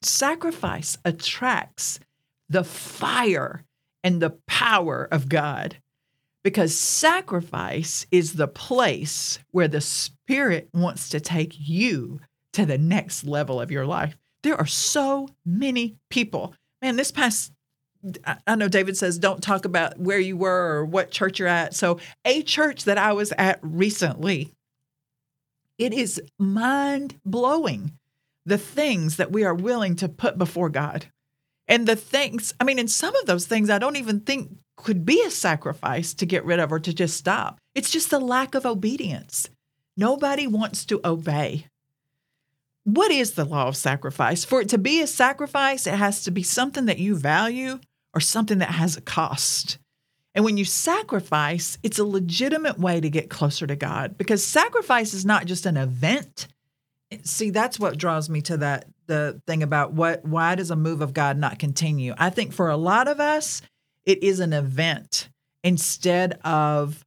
sacrifice 0.07 0.99
attracts 1.05 2.01
the 2.49 2.65
fire 2.65 3.65
and 4.05 4.23
the 4.23 4.39
power 4.47 5.09
of 5.11 5.29
God 5.29 5.77
because 6.47 6.77
sacrifice 6.77 8.07
is 8.13 8.35
the 8.35 8.47
place 8.47 9.41
where 9.51 9.67
the 9.67 9.81
Spirit 9.81 10.69
wants 10.73 11.09
to 11.09 11.19
take 11.19 11.57
you 11.59 12.21
to 12.53 12.65
the 12.65 12.79
next 12.79 13.25
level 13.25 13.61
of 13.61 13.73
your 13.73 13.85
life. 13.85 14.17
There 14.45 14.55
are 14.57 14.65
so 14.67 15.29
many 15.45 15.97
people. 16.09 16.55
Man, 16.81 16.95
this 16.95 17.11
past, 17.11 17.53
I 18.47 18.55
know 18.55 18.69
David 18.69 18.97
says 18.97 19.19
don't 19.19 19.43
talk 19.43 19.65
about 19.65 19.99
where 19.99 20.21
you 20.21 20.37
were 20.37 20.77
or 20.77 20.85
what 20.85 21.11
church 21.11 21.41
you're 21.41 21.49
at. 21.49 21.75
So, 21.75 21.99
a 22.25 22.43
church 22.43 22.85
that 22.85 22.97
I 22.97 23.13
was 23.13 23.33
at 23.37 23.59
recently, 23.63 24.53
it 25.79 25.93
is 25.93 26.23
mind 26.39 27.19
blowing 27.25 27.91
the 28.47 28.59
things 28.59 29.17
that 29.17 29.33
we 29.33 29.45
are 29.45 29.55
willing 29.55 29.97
to 29.97 30.09
put 30.09 30.39
before 30.39 30.71
God. 30.71 31.07
And 31.69 31.87
the 31.87 31.97
things, 31.97 32.55
I 32.61 32.65
mean, 32.65 32.79
in 32.79 32.89
some 32.89 33.15
of 33.17 33.27
those 33.27 33.47
things, 33.47 33.69
I 33.69 33.79
don't 33.79 33.97
even 33.97 34.21
think 34.21 34.57
could 34.77 35.05
be 35.05 35.23
a 35.23 35.31
sacrifice 35.31 36.15
to 36.15 36.27
get 36.27 36.45
rid 36.45 36.61
of 36.61 36.71
or 36.71 36.79
to 36.79 36.95
just 36.95 37.17
stop. 37.17 37.59
It's 37.75 37.91
just 37.91 38.11
the 38.11 38.21
lack 38.21 38.55
of 38.55 38.65
obedience. 38.65 39.51
Nobody 39.97 40.47
wants 40.47 40.85
to 40.87 41.01
obey. 41.05 41.67
What 42.85 43.11
is 43.11 43.33
the 43.33 43.45
law 43.45 43.67
of 43.67 43.77
sacrifice? 43.77 44.45
For 44.45 44.61
it 44.61 44.69
to 44.69 44.79
be 44.79 45.01
a 45.01 45.09
sacrifice, 45.09 45.87
it 45.87 45.95
has 45.95 46.23
to 46.25 46.31
be 46.31 46.45
something 46.45 46.85
that 46.85 46.99
you 46.99 47.17
value 47.17 47.81
or 48.15 48.21
something 48.21 48.59
that 48.59 48.71
has 48.71 48.97
a 48.97 49.01
cost. 49.01 49.79
And 50.35 50.45
when 50.45 50.59
you 50.59 50.65
sacrifice, 50.65 51.79
it's 51.83 51.99
a 51.99 52.05
legitimate 52.05 52.79
way 52.79 53.01
to 53.01 53.11
get 53.11 53.31
closer 53.31 53.67
to 53.67 53.75
God 53.75 54.17
because 54.19 54.47
sacrifice 54.47 55.15
is 55.15 55.25
not 55.25 55.47
just 55.47 55.67
an 55.67 55.79
event, 55.79 56.47
see 57.25 57.51
that's 57.51 57.79
what 57.79 57.99
draws 57.99 58.29
me 58.29 58.41
to 58.43 58.57
that 58.59 58.87
the 59.07 59.41
thing 59.47 59.63
about 59.63 59.93
what 59.93 60.25
why 60.25 60.55
does 60.55 60.71
a 60.71 60.77
move 60.77 61.01
of 61.01 61.15
god 61.15 61.39
not 61.39 61.59
continue? 61.59 62.15
I 62.19 62.31
think 62.31 62.53
for 62.53 62.69
a 62.69 62.77
lot 62.77 63.09
of 63.09 63.21
us 63.21 63.63
it 64.05 64.23
is 64.23 64.41
an 64.41 64.53
event 64.53 65.29
instead 65.65 66.39
of 66.45 67.05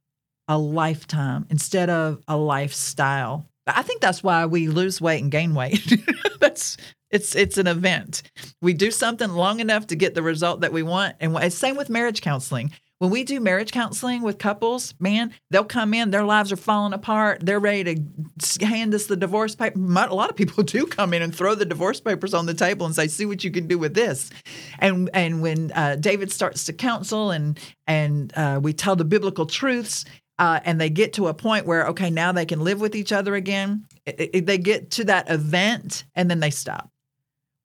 a 0.48 0.58
lifetime 0.58 1.46
instead 1.50 1.90
of 1.90 2.22
a 2.26 2.36
lifestyle. 2.36 3.46
I 3.66 3.82
think 3.82 4.00
that's 4.00 4.22
why 4.22 4.46
we 4.46 4.68
lose 4.68 5.00
weight 5.00 5.22
and 5.22 5.30
gain 5.30 5.54
weight. 5.54 5.80
That's 6.40 6.76
it's 7.10 7.36
it's 7.36 7.56
an 7.56 7.68
event. 7.68 8.22
We 8.60 8.72
do 8.72 8.90
something 8.90 9.30
long 9.30 9.60
enough 9.60 9.86
to 9.88 9.96
get 9.96 10.14
the 10.14 10.22
result 10.22 10.62
that 10.62 10.72
we 10.72 10.82
want 10.82 11.16
and 11.20 11.52
same 11.52 11.76
with 11.76 11.88
marriage 11.88 12.20
counseling 12.20 12.72
when 13.00 13.10
we 13.10 13.24
do 13.24 13.40
marriage 13.40 13.72
counseling 13.72 14.20
with 14.20 14.36
couples, 14.36 14.92
man, 15.00 15.32
they'll 15.50 15.64
come 15.64 15.94
in, 15.94 16.10
their 16.10 16.22
lives 16.22 16.52
are 16.52 16.56
falling 16.56 16.92
apart. 16.92 17.40
They're 17.40 17.58
ready 17.58 17.94
to 17.94 18.66
hand 18.66 18.94
us 18.94 19.06
the 19.06 19.16
divorce 19.16 19.56
paper. 19.56 19.78
A 19.78 20.14
lot 20.14 20.28
of 20.28 20.36
people 20.36 20.62
do 20.62 20.84
come 20.84 21.14
in 21.14 21.22
and 21.22 21.34
throw 21.34 21.54
the 21.54 21.64
divorce 21.64 21.98
papers 21.98 22.34
on 22.34 22.44
the 22.44 22.52
table 22.52 22.84
and 22.84 22.94
say, 22.94 23.08
"See 23.08 23.24
what 23.24 23.42
you 23.42 23.50
can 23.50 23.66
do 23.66 23.78
with 23.78 23.94
this." 23.94 24.30
And 24.78 25.08
and 25.14 25.40
when 25.40 25.72
uh, 25.72 25.96
David 25.96 26.30
starts 26.30 26.64
to 26.64 26.74
counsel 26.74 27.30
and 27.30 27.58
and 27.86 28.34
uh, 28.36 28.60
we 28.62 28.74
tell 28.74 28.96
the 28.96 29.06
biblical 29.06 29.46
truths, 29.46 30.04
uh, 30.38 30.60
and 30.64 30.78
they 30.78 30.90
get 30.90 31.14
to 31.14 31.28
a 31.28 31.34
point 31.34 31.64
where 31.64 31.86
okay, 31.86 32.10
now 32.10 32.32
they 32.32 32.44
can 32.44 32.60
live 32.60 32.82
with 32.82 32.94
each 32.94 33.12
other 33.12 33.34
again. 33.34 33.86
It, 34.04 34.30
it, 34.34 34.46
they 34.46 34.58
get 34.58 34.90
to 34.92 35.04
that 35.04 35.30
event 35.30 36.04
and 36.14 36.30
then 36.30 36.40
they 36.40 36.50
stop 36.50 36.90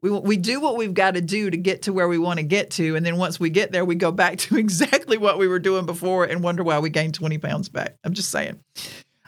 we, 0.06 0.12
we 0.12 0.38
do 0.38 0.60
what 0.60 0.78
we've 0.78 0.94
got 0.94 1.16
to 1.16 1.22
do 1.22 1.50
to 1.50 1.58
get 1.58 1.82
to 1.84 1.94
where 1.94 2.08
we 2.08 2.20
want 2.20 2.38
to 2.38 2.46
get 2.46 2.70
to. 2.72 2.96
And 2.96 3.04
then 3.04 3.18
once 3.18 3.40
we 3.40 3.50
get 3.50 3.72
there, 3.72 3.84
we 3.84 3.96
go 3.96 4.12
back 4.12 4.38
to 4.40 4.58
exactly 4.58 5.18
what 5.18 5.40
we 5.40 5.48
were 5.48 5.60
doing 5.60 5.88
before 5.88 6.26
and 6.26 6.44
wonder 6.44 6.64
why 6.64 6.78
we 6.78 6.92
gained 6.92 7.16
20 7.16 7.40
pounds 7.40 7.70
back. 7.70 7.96
I'm 8.04 8.14
just 8.14 8.30
saying. 8.30 8.60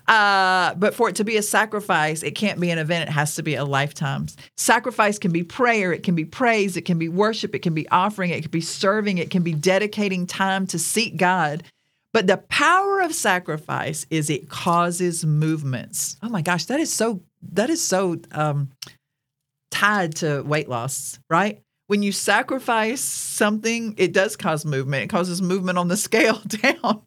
Uh, 0.07 0.75
but 0.75 0.93
for 0.93 1.09
it 1.09 1.15
to 1.15 1.23
be 1.23 1.35
a 1.35 1.41
sacrifice, 1.41 2.21
it 2.21 2.31
can't 2.31 2.59
be 2.59 2.69
an 2.69 2.77
event. 2.77 3.09
It 3.09 3.11
has 3.11 3.35
to 3.35 3.43
be 3.43 3.55
a 3.55 3.65
lifetime. 3.65 4.27
Sacrifice 4.55 5.17
can 5.19 5.33
be 5.33 5.43
prayer, 5.43 5.91
it 5.91 6.03
can 6.03 6.15
be 6.15 6.23
praise, 6.23 6.77
it 6.77 6.83
can 6.83 6.97
be 6.97 7.09
worship, 7.09 7.53
it 7.53 7.59
can 7.59 7.73
be 7.73 7.89
offering, 7.89 8.29
it 8.29 8.43
can 8.43 8.51
be 8.51 8.61
serving, 8.61 9.17
it 9.17 9.31
can 9.31 9.43
be 9.43 9.53
dedicating 9.53 10.25
time 10.25 10.65
to 10.67 10.79
seek 10.79 11.17
God. 11.17 11.63
But 12.13 12.27
the 12.27 12.37
power 12.37 13.01
of 13.01 13.13
sacrifice 13.13 14.05
is 14.09 14.29
it 14.29 14.47
causes 14.47 15.25
movements. 15.25 16.15
Oh 16.23 16.29
my 16.29 16.41
gosh, 16.41 16.65
that 16.65 16.79
is 16.79 16.93
so 16.93 17.21
that 17.51 17.69
is 17.69 17.85
so 17.85 18.17
um, 18.31 18.69
tied 19.71 20.15
to 20.17 20.41
weight 20.43 20.69
loss, 20.69 21.19
right? 21.29 21.61
When 21.87 22.03
you 22.03 22.11
sacrifice 22.11 22.99
something, 22.99 23.95
it 23.97 24.11
does 24.11 24.35
cause 24.35 24.65
movement. 24.65 25.05
It 25.05 25.09
causes 25.09 25.41
movement 25.41 25.77
on 25.77 25.87
the 25.87 25.97
scale 25.97 26.39
down. 26.45 27.01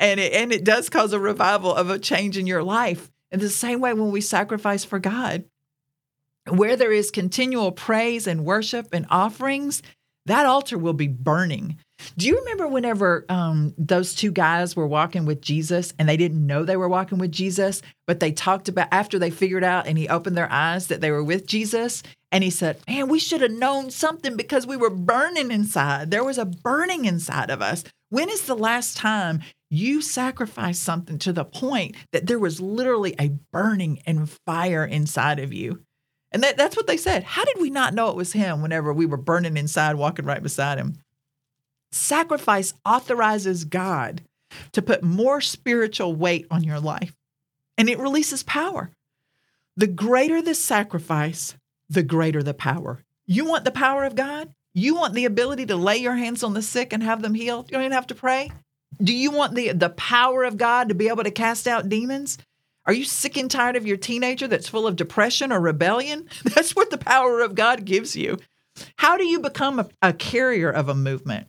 and 0.00 0.18
it 0.18 0.32
and 0.32 0.52
it 0.52 0.64
does 0.64 0.88
cause 0.88 1.12
a 1.12 1.20
revival 1.20 1.74
of 1.74 1.90
a 1.90 1.98
change 1.98 2.38
in 2.38 2.46
your 2.46 2.62
life. 2.62 3.10
In 3.30 3.40
the 3.40 3.50
same 3.50 3.80
way 3.80 3.92
when 3.92 4.10
we 4.10 4.20
sacrifice 4.20 4.84
for 4.84 4.98
God, 4.98 5.44
where 6.48 6.76
there 6.76 6.92
is 6.92 7.10
continual 7.10 7.72
praise 7.72 8.26
and 8.26 8.44
worship 8.44 8.88
and 8.92 9.06
offerings, 9.10 9.82
that 10.26 10.46
altar 10.46 10.78
will 10.78 10.92
be 10.92 11.08
burning. 11.08 11.78
Do 12.16 12.26
you 12.26 12.38
remember 12.38 12.66
whenever 12.66 13.24
um, 13.28 13.74
those 13.78 14.14
two 14.14 14.30
guys 14.30 14.76
were 14.76 14.86
walking 14.86 15.24
with 15.24 15.40
Jesus 15.40 15.92
and 15.98 16.08
they 16.08 16.16
didn't 16.16 16.46
know 16.46 16.64
they 16.64 16.76
were 16.76 16.88
walking 16.88 17.18
with 17.18 17.32
Jesus, 17.32 17.82
but 18.06 18.20
they 18.20 18.32
talked 18.32 18.68
about 18.68 18.88
after 18.92 19.18
they 19.18 19.30
figured 19.30 19.64
out 19.64 19.86
and 19.86 19.98
he 19.98 20.08
opened 20.08 20.36
their 20.36 20.50
eyes 20.50 20.88
that 20.88 21.00
they 21.00 21.10
were 21.10 21.24
with 21.24 21.46
Jesus? 21.46 22.02
And 22.32 22.42
he 22.42 22.50
said, 22.50 22.78
Man, 22.88 23.08
we 23.08 23.18
should 23.18 23.42
have 23.42 23.52
known 23.52 23.90
something 23.90 24.36
because 24.36 24.66
we 24.66 24.76
were 24.76 24.90
burning 24.90 25.50
inside. 25.50 26.10
There 26.10 26.24
was 26.24 26.38
a 26.38 26.44
burning 26.44 27.04
inside 27.04 27.50
of 27.50 27.62
us. 27.62 27.84
When 28.10 28.28
is 28.28 28.46
the 28.46 28.56
last 28.56 28.96
time 28.96 29.40
you 29.70 30.02
sacrificed 30.02 30.82
something 30.82 31.18
to 31.18 31.32
the 31.32 31.44
point 31.44 31.96
that 32.12 32.26
there 32.26 32.38
was 32.38 32.60
literally 32.60 33.14
a 33.20 33.30
burning 33.52 34.00
and 34.06 34.30
fire 34.46 34.84
inside 34.84 35.38
of 35.38 35.52
you? 35.52 35.82
And 36.32 36.42
that, 36.42 36.56
that's 36.56 36.76
what 36.76 36.88
they 36.88 36.96
said. 36.96 37.22
How 37.22 37.44
did 37.44 37.60
we 37.60 37.70
not 37.70 37.94
know 37.94 38.10
it 38.10 38.16
was 38.16 38.32
him 38.32 38.60
whenever 38.60 38.92
we 38.92 39.06
were 39.06 39.16
burning 39.16 39.56
inside, 39.56 39.94
walking 39.94 40.24
right 40.24 40.42
beside 40.42 40.78
him? 40.78 40.94
Sacrifice 41.94 42.74
authorizes 42.84 43.64
God 43.64 44.22
to 44.72 44.82
put 44.82 45.04
more 45.04 45.40
spiritual 45.40 46.12
weight 46.12 46.44
on 46.50 46.64
your 46.64 46.80
life, 46.80 47.14
and 47.78 47.88
it 47.88 48.00
releases 48.00 48.42
power. 48.42 48.90
The 49.76 49.86
greater 49.86 50.42
the 50.42 50.56
sacrifice, 50.56 51.54
the 51.88 52.02
greater 52.02 52.42
the 52.42 52.52
power. 52.52 53.04
You 53.26 53.44
want 53.44 53.64
the 53.64 53.70
power 53.70 54.02
of 54.02 54.16
God? 54.16 54.52
You 54.74 54.96
want 54.96 55.14
the 55.14 55.24
ability 55.24 55.66
to 55.66 55.76
lay 55.76 55.98
your 55.98 56.16
hands 56.16 56.42
on 56.42 56.52
the 56.52 56.62
sick 56.62 56.92
and 56.92 57.00
have 57.00 57.22
them 57.22 57.32
healed? 57.32 57.70
You 57.70 57.74
don't 57.74 57.82
even 57.82 57.92
have 57.92 58.08
to 58.08 58.14
pray. 58.16 58.50
Do 59.00 59.14
you 59.14 59.30
want 59.30 59.54
the, 59.54 59.70
the 59.70 59.90
power 59.90 60.42
of 60.42 60.56
God 60.56 60.88
to 60.88 60.96
be 60.96 61.06
able 61.06 61.22
to 61.22 61.30
cast 61.30 61.68
out 61.68 61.88
demons? 61.88 62.38
Are 62.86 62.92
you 62.92 63.04
sick 63.04 63.36
and 63.36 63.48
tired 63.48 63.76
of 63.76 63.86
your 63.86 63.98
teenager 63.98 64.48
that's 64.48 64.68
full 64.68 64.88
of 64.88 64.96
depression 64.96 65.52
or 65.52 65.60
rebellion? 65.60 66.28
That's 66.42 66.74
what 66.74 66.90
the 66.90 66.98
power 66.98 67.40
of 67.40 67.54
God 67.54 67.84
gives 67.84 68.16
you. 68.16 68.38
How 68.96 69.16
do 69.16 69.24
you 69.24 69.38
become 69.38 69.78
a, 69.78 69.88
a 70.02 70.12
carrier 70.12 70.70
of 70.70 70.88
a 70.88 70.94
movement? 70.94 71.46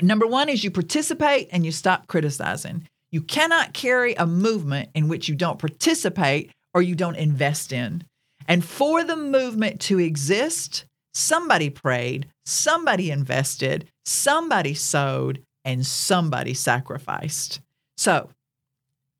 Number 0.00 0.26
one 0.26 0.48
is 0.48 0.64
you 0.64 0.70
participate 0.70 1.48
and 1.52 1.64
you 1.64 1.72
stop 1.72 2.06
criticizing. 2.06 2.88
You 3.10 3.20
cannot 3.20 3.74
carry 3.74 4.14
a 4.14 4.26
movement 4.26 4.88
in 4.94 5.08
which 5.08 5.28
you 5.28 5.34
don't 5.34 5.58
participate 5.58 6.50
or 6.72 6.80
you 6.80 6.94
don't 6.94 7.16
invest 7.16 7.72
in. 7.72 8.04
And 8.48 8.64
for 8.64 9.04
the 9.04 9.16
movement 9.16 9.80
to 9.82 9.98
exist, 9.98 10.86
somebody 11.12 11.68
prayed, 11.68 12.26
somebody 12.46 13.10
invested, 13.10 13.88
somebody 14.04 14.74
sowed, 14.74 15.42
and 15.64 15.86
somebody 15.86 16.54
sacrificed. 16.54 17.60
So 17.96 18.30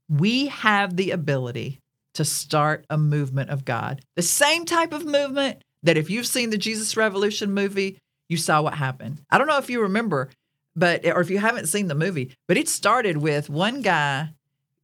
we 0.08 0.46
have 0.46 0.96
the 0.96 1.10
ability 1.10 1.78
to 2.14 2.24
start 2.24 2.84
a 2.90 2.98
movement 2.98 3.50
of 3.50 3.64
God. 3.64 4.02
The 4.16 4.22
same 4.22 4.64
type 4.64 4.92
of 4.92 5.04
movement 5.04 5.62
that 5.82 5.96
if 5.96 6.10
you've 6.10 6.26
seen 6.26 6.50
the 6.50 6.58
Jesus 6.58 6.96
Revolution 6.96 7.52
movie, 7.52 7.98
you 8.28 8.36
saw 8.36 8.62
what 8.62 8.74
happened. 8.74 9.20
I 9.30 9.38
don't 9.38 9.46
know 9.46 9.58
if 9.58 9.70
you 9.70 9.82
remember, 9.82 10.30
but 10.74 11.04
or 11.06 11.20
if 11.20 11.30
you 11.30 11.38
haven't 11.38 11.66
seen 11.66 11.88
the 11.88 11.94
movie, 11.94 12.34
but 12.48 12.56
it 12.56 12.68
started 12.68 13.18
with 13.18 13.50
one 13.50 13.82
guy 13.82 14.30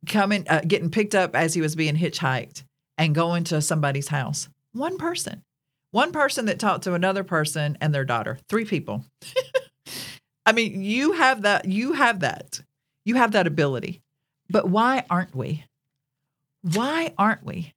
coming, 0.07 0.46
uh, 0.48 0.62
getting 0.66 0.90
picked 0.90 1.14
up 1.14 1.35
as 1.35 1.55
he 1.55 1.61
was 1.61 1.77
being 1.77 1.96
hitchhiked 1.96 2.64
and 2.96 3.14
going 3.14 3.44
to 3.44 3.61
somebody's 3.61 4.09
house. 4.09 4.48
One 4.72 4.98
person, 4.98 5.42
one 5.90 6.12
person 6.12 6.46
that 6.46 6.59
talked 6.59 6.85
to 6.85 6.94
another 6.94 7.24
person 7.24 7.79
and 7.81 7.94
their 7.94 8.05
daughter. 8.05 8.38
Three 8.48 8.64
people. 8.64 9.05
I 10.46 10.53
mean, 10.53 10.83
you 10.83 11.12
have 11.12 11.42
that. 11.42 11.66
You 11.66 11.92
have 11.92 12.20
that. 12.20 12.61
You 13.05 13.16
have 13.16 13.33
that 13.33 13.46
ability. 13.46 14.03
But 14.51 14.68
why 14.68 15.05
aren't 15.11 15.35
we? 15.35 15.64
Why 16.62 17.12
aren't 17.18 17.44
we? 17.44 17.74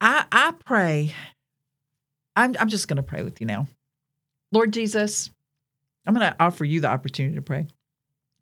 I 0.00 0.24
I 0.30 0.52
pray 0.64 1.14
I'm, 2.38 2.54
I'm 2.60 2.68
just 2.68 2.86
going 2.86 2.98
to 2.98 3.02
pray 3.02 3.24
with 3.24 3.40
you 3.40 3.48
now. 3.48 3.66
Lord 4.52 4.72
Jesus, 4.72 5.28
I'm 6.08 6.14
going 6.14 6.26
to 6.26 6.42
offer 6.42 6.64
you 6.64 6.80
the 6.80 6.88
opportunity 6.88 7.34
to 7.34 7.42
pray 7.42 7.66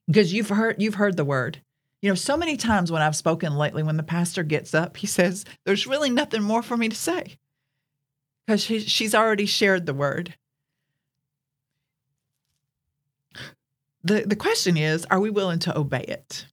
because 0.07 0.33
you've 0.33 0.48
heard 0.48 0.81
you've 0.81 0.94
heard 0.94 1.16
the 1.16 1.24
word. 1.24 1.61
You 2.00 2.11
know, 2.11 2.14
so 2.14 2.37
many 2.37 2.57
times 2.57 2.92
when 2.92 3.02
I've 3.02 3.16
spoken 3.16 3.57
lately, 3.57 3.83
when 3.83 3.96
the 3.96 4.05
pastor 4.05 4.44
gets 4.44 4.72
up, 4.72 4.96
he 4.96 5.09
says, 5.09 5.44
"There's 5.64 5.87
really 5.87 6.09
nothing 6.09 6.42
more 6.42 6.62
for 6.62 6.76
me 6.76 6.88
to 6.88 6.94
say," 6.94 7.38
because 8.46 8.62
she, 8.62 8.79
she's 8.79 9.16
already 9.16 9.46
shared 9.46 9.85
the 9.85 9.94
word. 9.94 10.37
the 14.05 14.22
The 14.24 14.37
question 14.37 14.76
is, 14.76 15.05
are 15.07 15.18
we 15.18 15.31
willing 15.31 15.59
to 15.61 15.76
obey 15.76 16.05
it? 16.07 16.46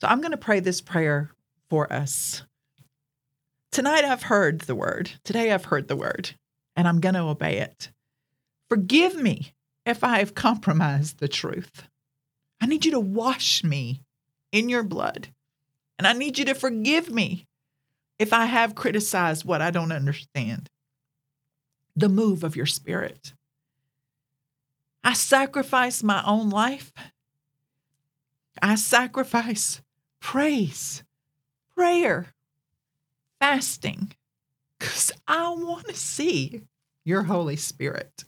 So 0.00 0.08
I'm 0.08 0.20
going 0.20 0.32
to 0.32 0.38
pray 0.38 0.60
this 0.60 0.80
prayer 0.80 1.30
for 1.68 1.92
us. 1.92 2.42
Tonight 3.70 4.04
I've 4.04 4.24
heard 4.24 4.62
the 4.62 4.74
word. 4.74 5.12
Today 5.24 5.52
I've 5.52 5.66
heard 5.66 5.88
the 5.88 5.96
word, 5.96 6.34
and 6.76 6.88
I'm 6.88 7.00
going 7.00 7.14
to 7.14 7.22
obey 7.22 7.58
it. 7.58 7.90
Forgive 8.68 9.16
me 9.16 9.54
if 9.84 10.02
I 10.02 10.18
have 10.18 10.34
compromised 10.34 11.18
the 11.18 11.28
truth. 11.28 11.84
I 12.60 12.66
need 12.66 12.84
you 12.84 12.92
to 12.92 13.00
wash 13.00 13.64
me 13.64 14.02
in 14.52 14.68
your 14.68 14.82
blood. 14.82 15.28
And 15.98 16.06
I 16.06 16.12
need 16.12 16.38
you 16.38 16.44
to 16.46 16.54
forgive 16.54 17.10
me 17.10 17.46
if 18.18 18.32
I 18.32 18.46
have 18.46 18.74
criticized 18.74 19.44
what 19.44 19.60
I 19.60 19.70
don't 19.70 19.92
understand. 19.92 20.68
The 21.96 22.08
move 22.08 22.44
of 22.44 22.56
your 22.56 22.66
spirit. 22.66 23.34
I 25.04 25.14
sacrifice 25.14 26.02
my 26.02 26.22
own 26.24 26.48
life. 26.48 26.92
I 28.62 28.76
sacrifice 28.76 29.82
praise, 30.20 31.02
prayer, 31.74 32.28
fasting, 33.40 34.12
because 34.82 35.12
I 35.28 35.48
want 35.50 35.86
to 35.86 35.94
see 35.94 36.62
your 37.04 37.22
Holy 37.22 37.54
Spirit. 37.54 38.24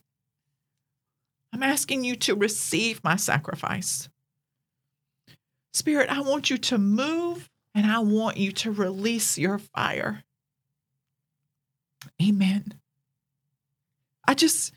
I'm 1.52 1.64
asking 1.64 2.04
you 2.04 2.14
to 2.16 2.36
receive 2.36 3.02
my 3.02 3.16
sacrifice. 3.16 4.08
Spirit, 5.72 6.10
I 6.10 6.20
want 6.20 6.50
you 6.50 6.58
to 6.58 6.78
move 6.78 7.50
and 7.74 7.86
I 7.90 7.98
want 7.98 8.36
you 8.36 8.52
to 8.52 8.70
release 8.70 9.36
your 9.36 9.58
fire. 9.58 10.22
Amen. 12.22 12.74
I 14.26 14.34
just 14.34 14.72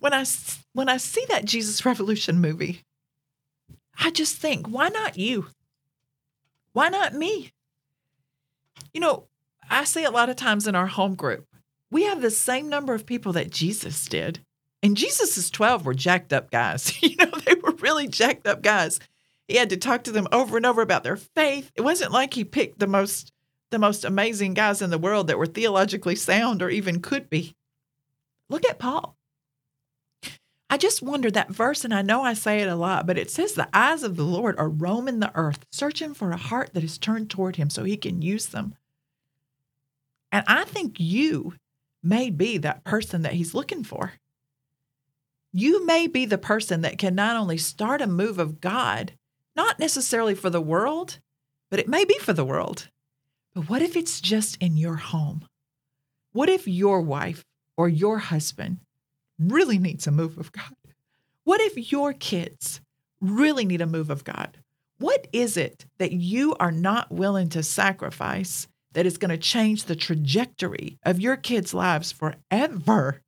when 0.00 0.12
I 0.12 0.24
when 0.72 0.88
I 0.88 0.96
see 0.96 1.24
that 1.28 1.44
Jesus 1.44 1.84
Revolution 1.84 2.40
movie, 2.40 2.82
I 3.96 4.10
just 4.10 4.38
think, 4.38 4.66
why 4.66 4.88
not 4.88 5.16
you? 5.16 5.46
Why 6.72 6.88
not 6.88 7.14
me? 7.14 7.52
You 8.92 9.00
know, 9.00 9.28
I 9.70 9.84
say 9.84 10.04
a 10.04 10.10
lot 10.10 10.30
of 10.30 10.36
times 10.36 10.66
in 10.66 10.74
our 10.74 10.86
home 10.86 11.14
group, 11.14 11.46
we 11.90 12.04
have 12.04 12.20
the 12.20 12.30
same 12.30 12.68
number 12.68 12.94
of 12.94 13.06
people 13.06 13.32
that 13.34 13.50
Jesus 13.50 14.06
did. 14.06 14.40
And 14.82 14.96
Jesus's 14.96 15.50
12 15.50 15.84
were 15.84 15.94
jacked 15.94 16.32
up 16.32 16.50
guys. 16.50 16.96
You 17.02 17.16
know, 17.16 17.30
they 17.44 17.54
were 17.54 17.72
really 17.72 18.06
jacked 18.08 18.46
up 18.46 18.62
guys. 18.62 19.00
He 19.48 19.56
had 19.56 19.70
to 19.70 19.76
talk 19.76 20.04
to 20.04 20.12
them 20.12 20.28
over 20.30 20.56
and 20.56 20.66
over 20.66 20.82
about 20.82 21.04
their 21.04 21.16
faith. 21.16 21.72
It 21.74 21.80
wasn't 21.80 22.12
like 22.12 22.34
he 22.34 22.44
picked 22.44 22.78
the 22.78 22.86
most 22.86 23.32
the 23.70 23.78
most 23.78 24.04
amazing 24.04 24.54
guys 24.54 24.80
in 24.80 24.88
the 24.88 24.98
world 24.98 25.26
that 25.26 25.38
were 25.38 25.46
theologically 25.46 26.16
sound 26.16 26.62
or 26.62 26.70
even 26.70 27.00
could 27.00 27.28
be. 27.28 27.54
Look 28.48 28.64
at 28.66 28.78
Paul. 28.78 29.14
I 30.70 30.76
just 30.78 31.02
wonder 31.02 31.30
that 31.30 31.50
verse, 31.50 31.84
and 31.84 31.94
I 31.94 32.02
know 32.02 32.22
I 32.22 32.34
say 32.34 32.60
it 32.60 32.68
a 32.68 32.76
lot, 32.76 33.06
but 33.06 33.18
it 33.18 33.30
says 33.30 33.52
the 33.52 33.68
eyes 33.72 34.02
of 34.02 34.16
the 34.16 34.24
Lord 34.24 34.58
are 34.58 34.68
roaming 34.68 35.20
the 35.20 35.32
earth, 35.34 35.66
searching 35.70 36.14
for 36.14 36.30
a 36.30 36.36
heart 36.36 36.70
that 36.74 36.84
is 36.84 36.98
turned 36.98 37.30
toward 37.30 37.56
him 37.56 37.70
so 37.70 37.84
he 37.84 37.96
can 37.96 38.22
use 38.22 38.46
them. 38.46 38.74
And 40.30 40.44
I 40.46 40.64
think 40.64 41.00
you 41.00 41.54
may 42.02 42.30
be 42.30 42.58
that 42.58 42.84
person 42.84 43.22
that 43.22 43.32
he's 43.32 43.54
looking 43.54 43.84
for 43.84 44.12
you 45.52 45.86
may 45.86 46.06
be 46.06 46.26
the 46.26 46.38
person 46.38 46.82
that 46.82 46.98
can 46.98 47.14
not 47.14 47.36
only 47.36 47.56
start 47.56 48.02
a 48.02 48.06
move 48.06 48.38
of 48.38 48.60
God, 48.60 49.12
not 49.56 49.78
necessarily 49.78 50.34
for 50.34 50.50
the 50.50 50.60
world, 50.60 51.18
but 51.70 51.80
it 51.80 51.88
may 51.88 52.04
be 52.04 52.18
for 52.18 52.32
the 52.32 52.44
world. 52.44 52.88
But 53.54 53.68
what 53.68 53.82
if 53.82 53.96
it's 53.96 54.20
just 54.20 54.56
in 54.58 54.76
your 54.76 54.96
home? 54.96 55.46
What 56.32 56.48
if 56.48 56.68
your 56.68 57.00
wife 57.00 57.44
or 57.76 57.88
your 57.88 58.18
husband 58.18 58.78
really 59.38 59.78
needs 59.78 60.06
a 60.06 60.12
move 60.12 60.38
of 60.38 60.52
God? 60.52 60.74
What 61.44 61.60
if 61.60 61.90
your 61.90 62.12
kids 62.12 62.80
really 63.20 63.64
need 63.64 63.80
a 63.80 63.86
move 63.86 64.10
of 64.10 64.24
God? 64.24 64.58
What 64.98 65.26
is 65.32 65.56
it 65.56 65.86
that 65.98 66.12
you 66.12 66.54
are 66.60 66.72
not 66.72 67.10
willing 67.10 67.48
to 67.50 67.62
sacrifice 67.62 68.68
that 68.98 69.06
is 69.06 69.16
going 69.16 69.30
to 69.30 69.38
change 69.38 69.84
the 69.84 69.94
trajectory 69.94 70.98
of 71.04 71.20
your 71.20 71.36
kids' 71.36 71.72
lives 71.72 72.10
forever? 72.10 73.22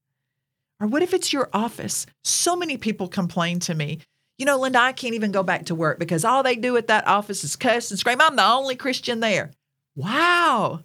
Or 0.80 0.88
what 0.88 1.04
if 1.04 1.14
it's 1.14 1.32
your 1.32 1.48
office? 1.52 2.06
So 2.24 2.56
many 2.56 2.76
people 2.76 3.06
complain 3.06 3.60
to 3.60 3.74
me, 3.76 4.00
you 4.36 4.46
know, 4.46 4.58
Linda, 4.58 4.80
I 4.80 4.90
can't 4.90 5.14
even 5.14 5.30
go 5.30 5.44
back 5.44 5.66
to 5.66 5.76
work 5.76 6.00
because 6.00 6.24
all 6.24 6.42
they 6.42 6.56
do 6.56 6.76
at 6.76 6.88
that 6.88 7.06
office 7.06 7.44
is 7.44 7.54
cuss 7.54 7.92
and 7.92 8.00
scream. 8.00 8.20
I'm 8.20 8.34
the 8.34 8.44
only 8.44 8.74
Christian 8.74 9.20
there. 9.20 9.52
Wow. 9.94 10.80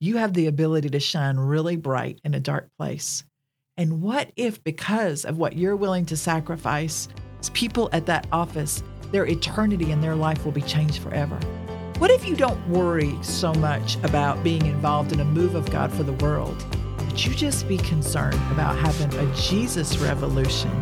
You 0.00 0.18
have 0.18 0.34
the 0.34 0.48
ability 0.48 0.90
to 0.90 1.00
shine 1.00 1.38
really 1.38 1.76
bright 1.76 2.20
in 2.22 2.34
a 2.34 2.38
dark 2.38 2.68
place. 2.78 3.24
And 3.78 4.02
what 4.02 4.32
if, 4.36 4.62
because 4.62 5.24
of 5.24 5.38
what 5.38 5.56
you're 5.56 5.76
willing 5.76 6.04
to 6.04 6.16
sacrifice, 6.18 7.08
people 7.54 7.88
at 7.94 8.04
that 8.04 8.26
office, 8.32 8.82
their 9.12 9.24
eternity 9.24 9.92
and 9.92 10.02
their 10.02 10.14
life 10.14 10.44
will 10.44 10.52
be 10.52 10.60
changed 10.60 10.98
forever? 10.98 11.40
What 11.98 12.10
if 12.10 12.28
you 12.28 12.36
don't 12.36 12.68
worry 12.68 13.16
so 13.22 13.54
much 13.54 13.96
about 14.04 14.44
being 14.44 14.66
involved 14.66 15.12
in 15.12 15.20
a 15.20 15.24
move 15.24 15.54
of 15.54 15.70
God 15.70 15.90
for 15.90 16.02
the 16.02 16.12
world? 16.12 16.62
But 16.98 17.24
you 17.24 17.34
just 17.34 17.66
be 17.66 17.78
concerned 17.78 18.38
about 18.50 18.76
having 18.76 19.18
a 19.18 19.34
Jesus 19.34 19.96
revolution 19.96 20.78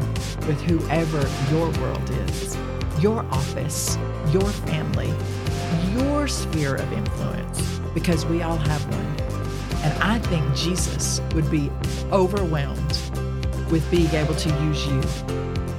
with 0.49 0.61
whoever 0.63 1.21
your 1.53 1.71
world 1.81 2.11
is, 2.11 2.59
your 2.99 3.21
office, 3.27 3.97
your 4.33 4.51
family, 4.67 5.15
your 5.93 6.27
sphere 6.27 6.75
of 6.75 6.93
influence? 6.93 7.79
Because 7.95 8.27
we 8.27 8.43
all 8.43 8.57
have 8.57 8.85
one. 8.93 9.83
And 9.85 10.03
I 10.03 10.19
think 10.19 10.53
Jesus 10.57 11.21
would 11.33 11.49
be 11.49 11.71
overwhelmed 12.11 12.99
with 13.71 13.89
being 13.89 14.11
able 14.11 14.35
to 14.35 14.49
use 14.65 14.85
you 14.89 15.01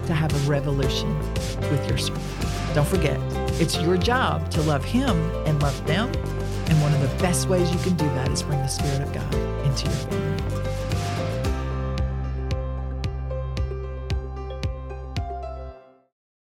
to 0.06 0.14
have 0.14 0.34
a 0.34 0.50
revolution 0.50 1.14
with 1.70 1.86
your 1.90 1.98
circle. 1.98 2.24
Don't 2.74 2.88
forget, 2.88 3.20
it's 3.60 3.78
your 3.80 3.98
job 3.98 4.50
to 4.52 4.62
love 4.62 4.84
Him 4.84 5.16
and 5.46 5.62
love 5.62 5.88
them. 5.88 6.12
And 6.68 6.82
one 6.82 6.94
of 6.94 7.02
the 7.02 7.16
best 7.22 7.48
ways 7.48 7.72
you 7.72 7.80
can 7.80 7.96
do 7.96 8.06
that 8.06 8.32
is 8.32 8.44
bring 8.44 8.60
the 8.60 8.68
Spirit 8.68 9.02
of 9.02 9.14
God 9.14 9.34
into 9.66 9.86
your 9.86 9.96
family. 9.96 10.75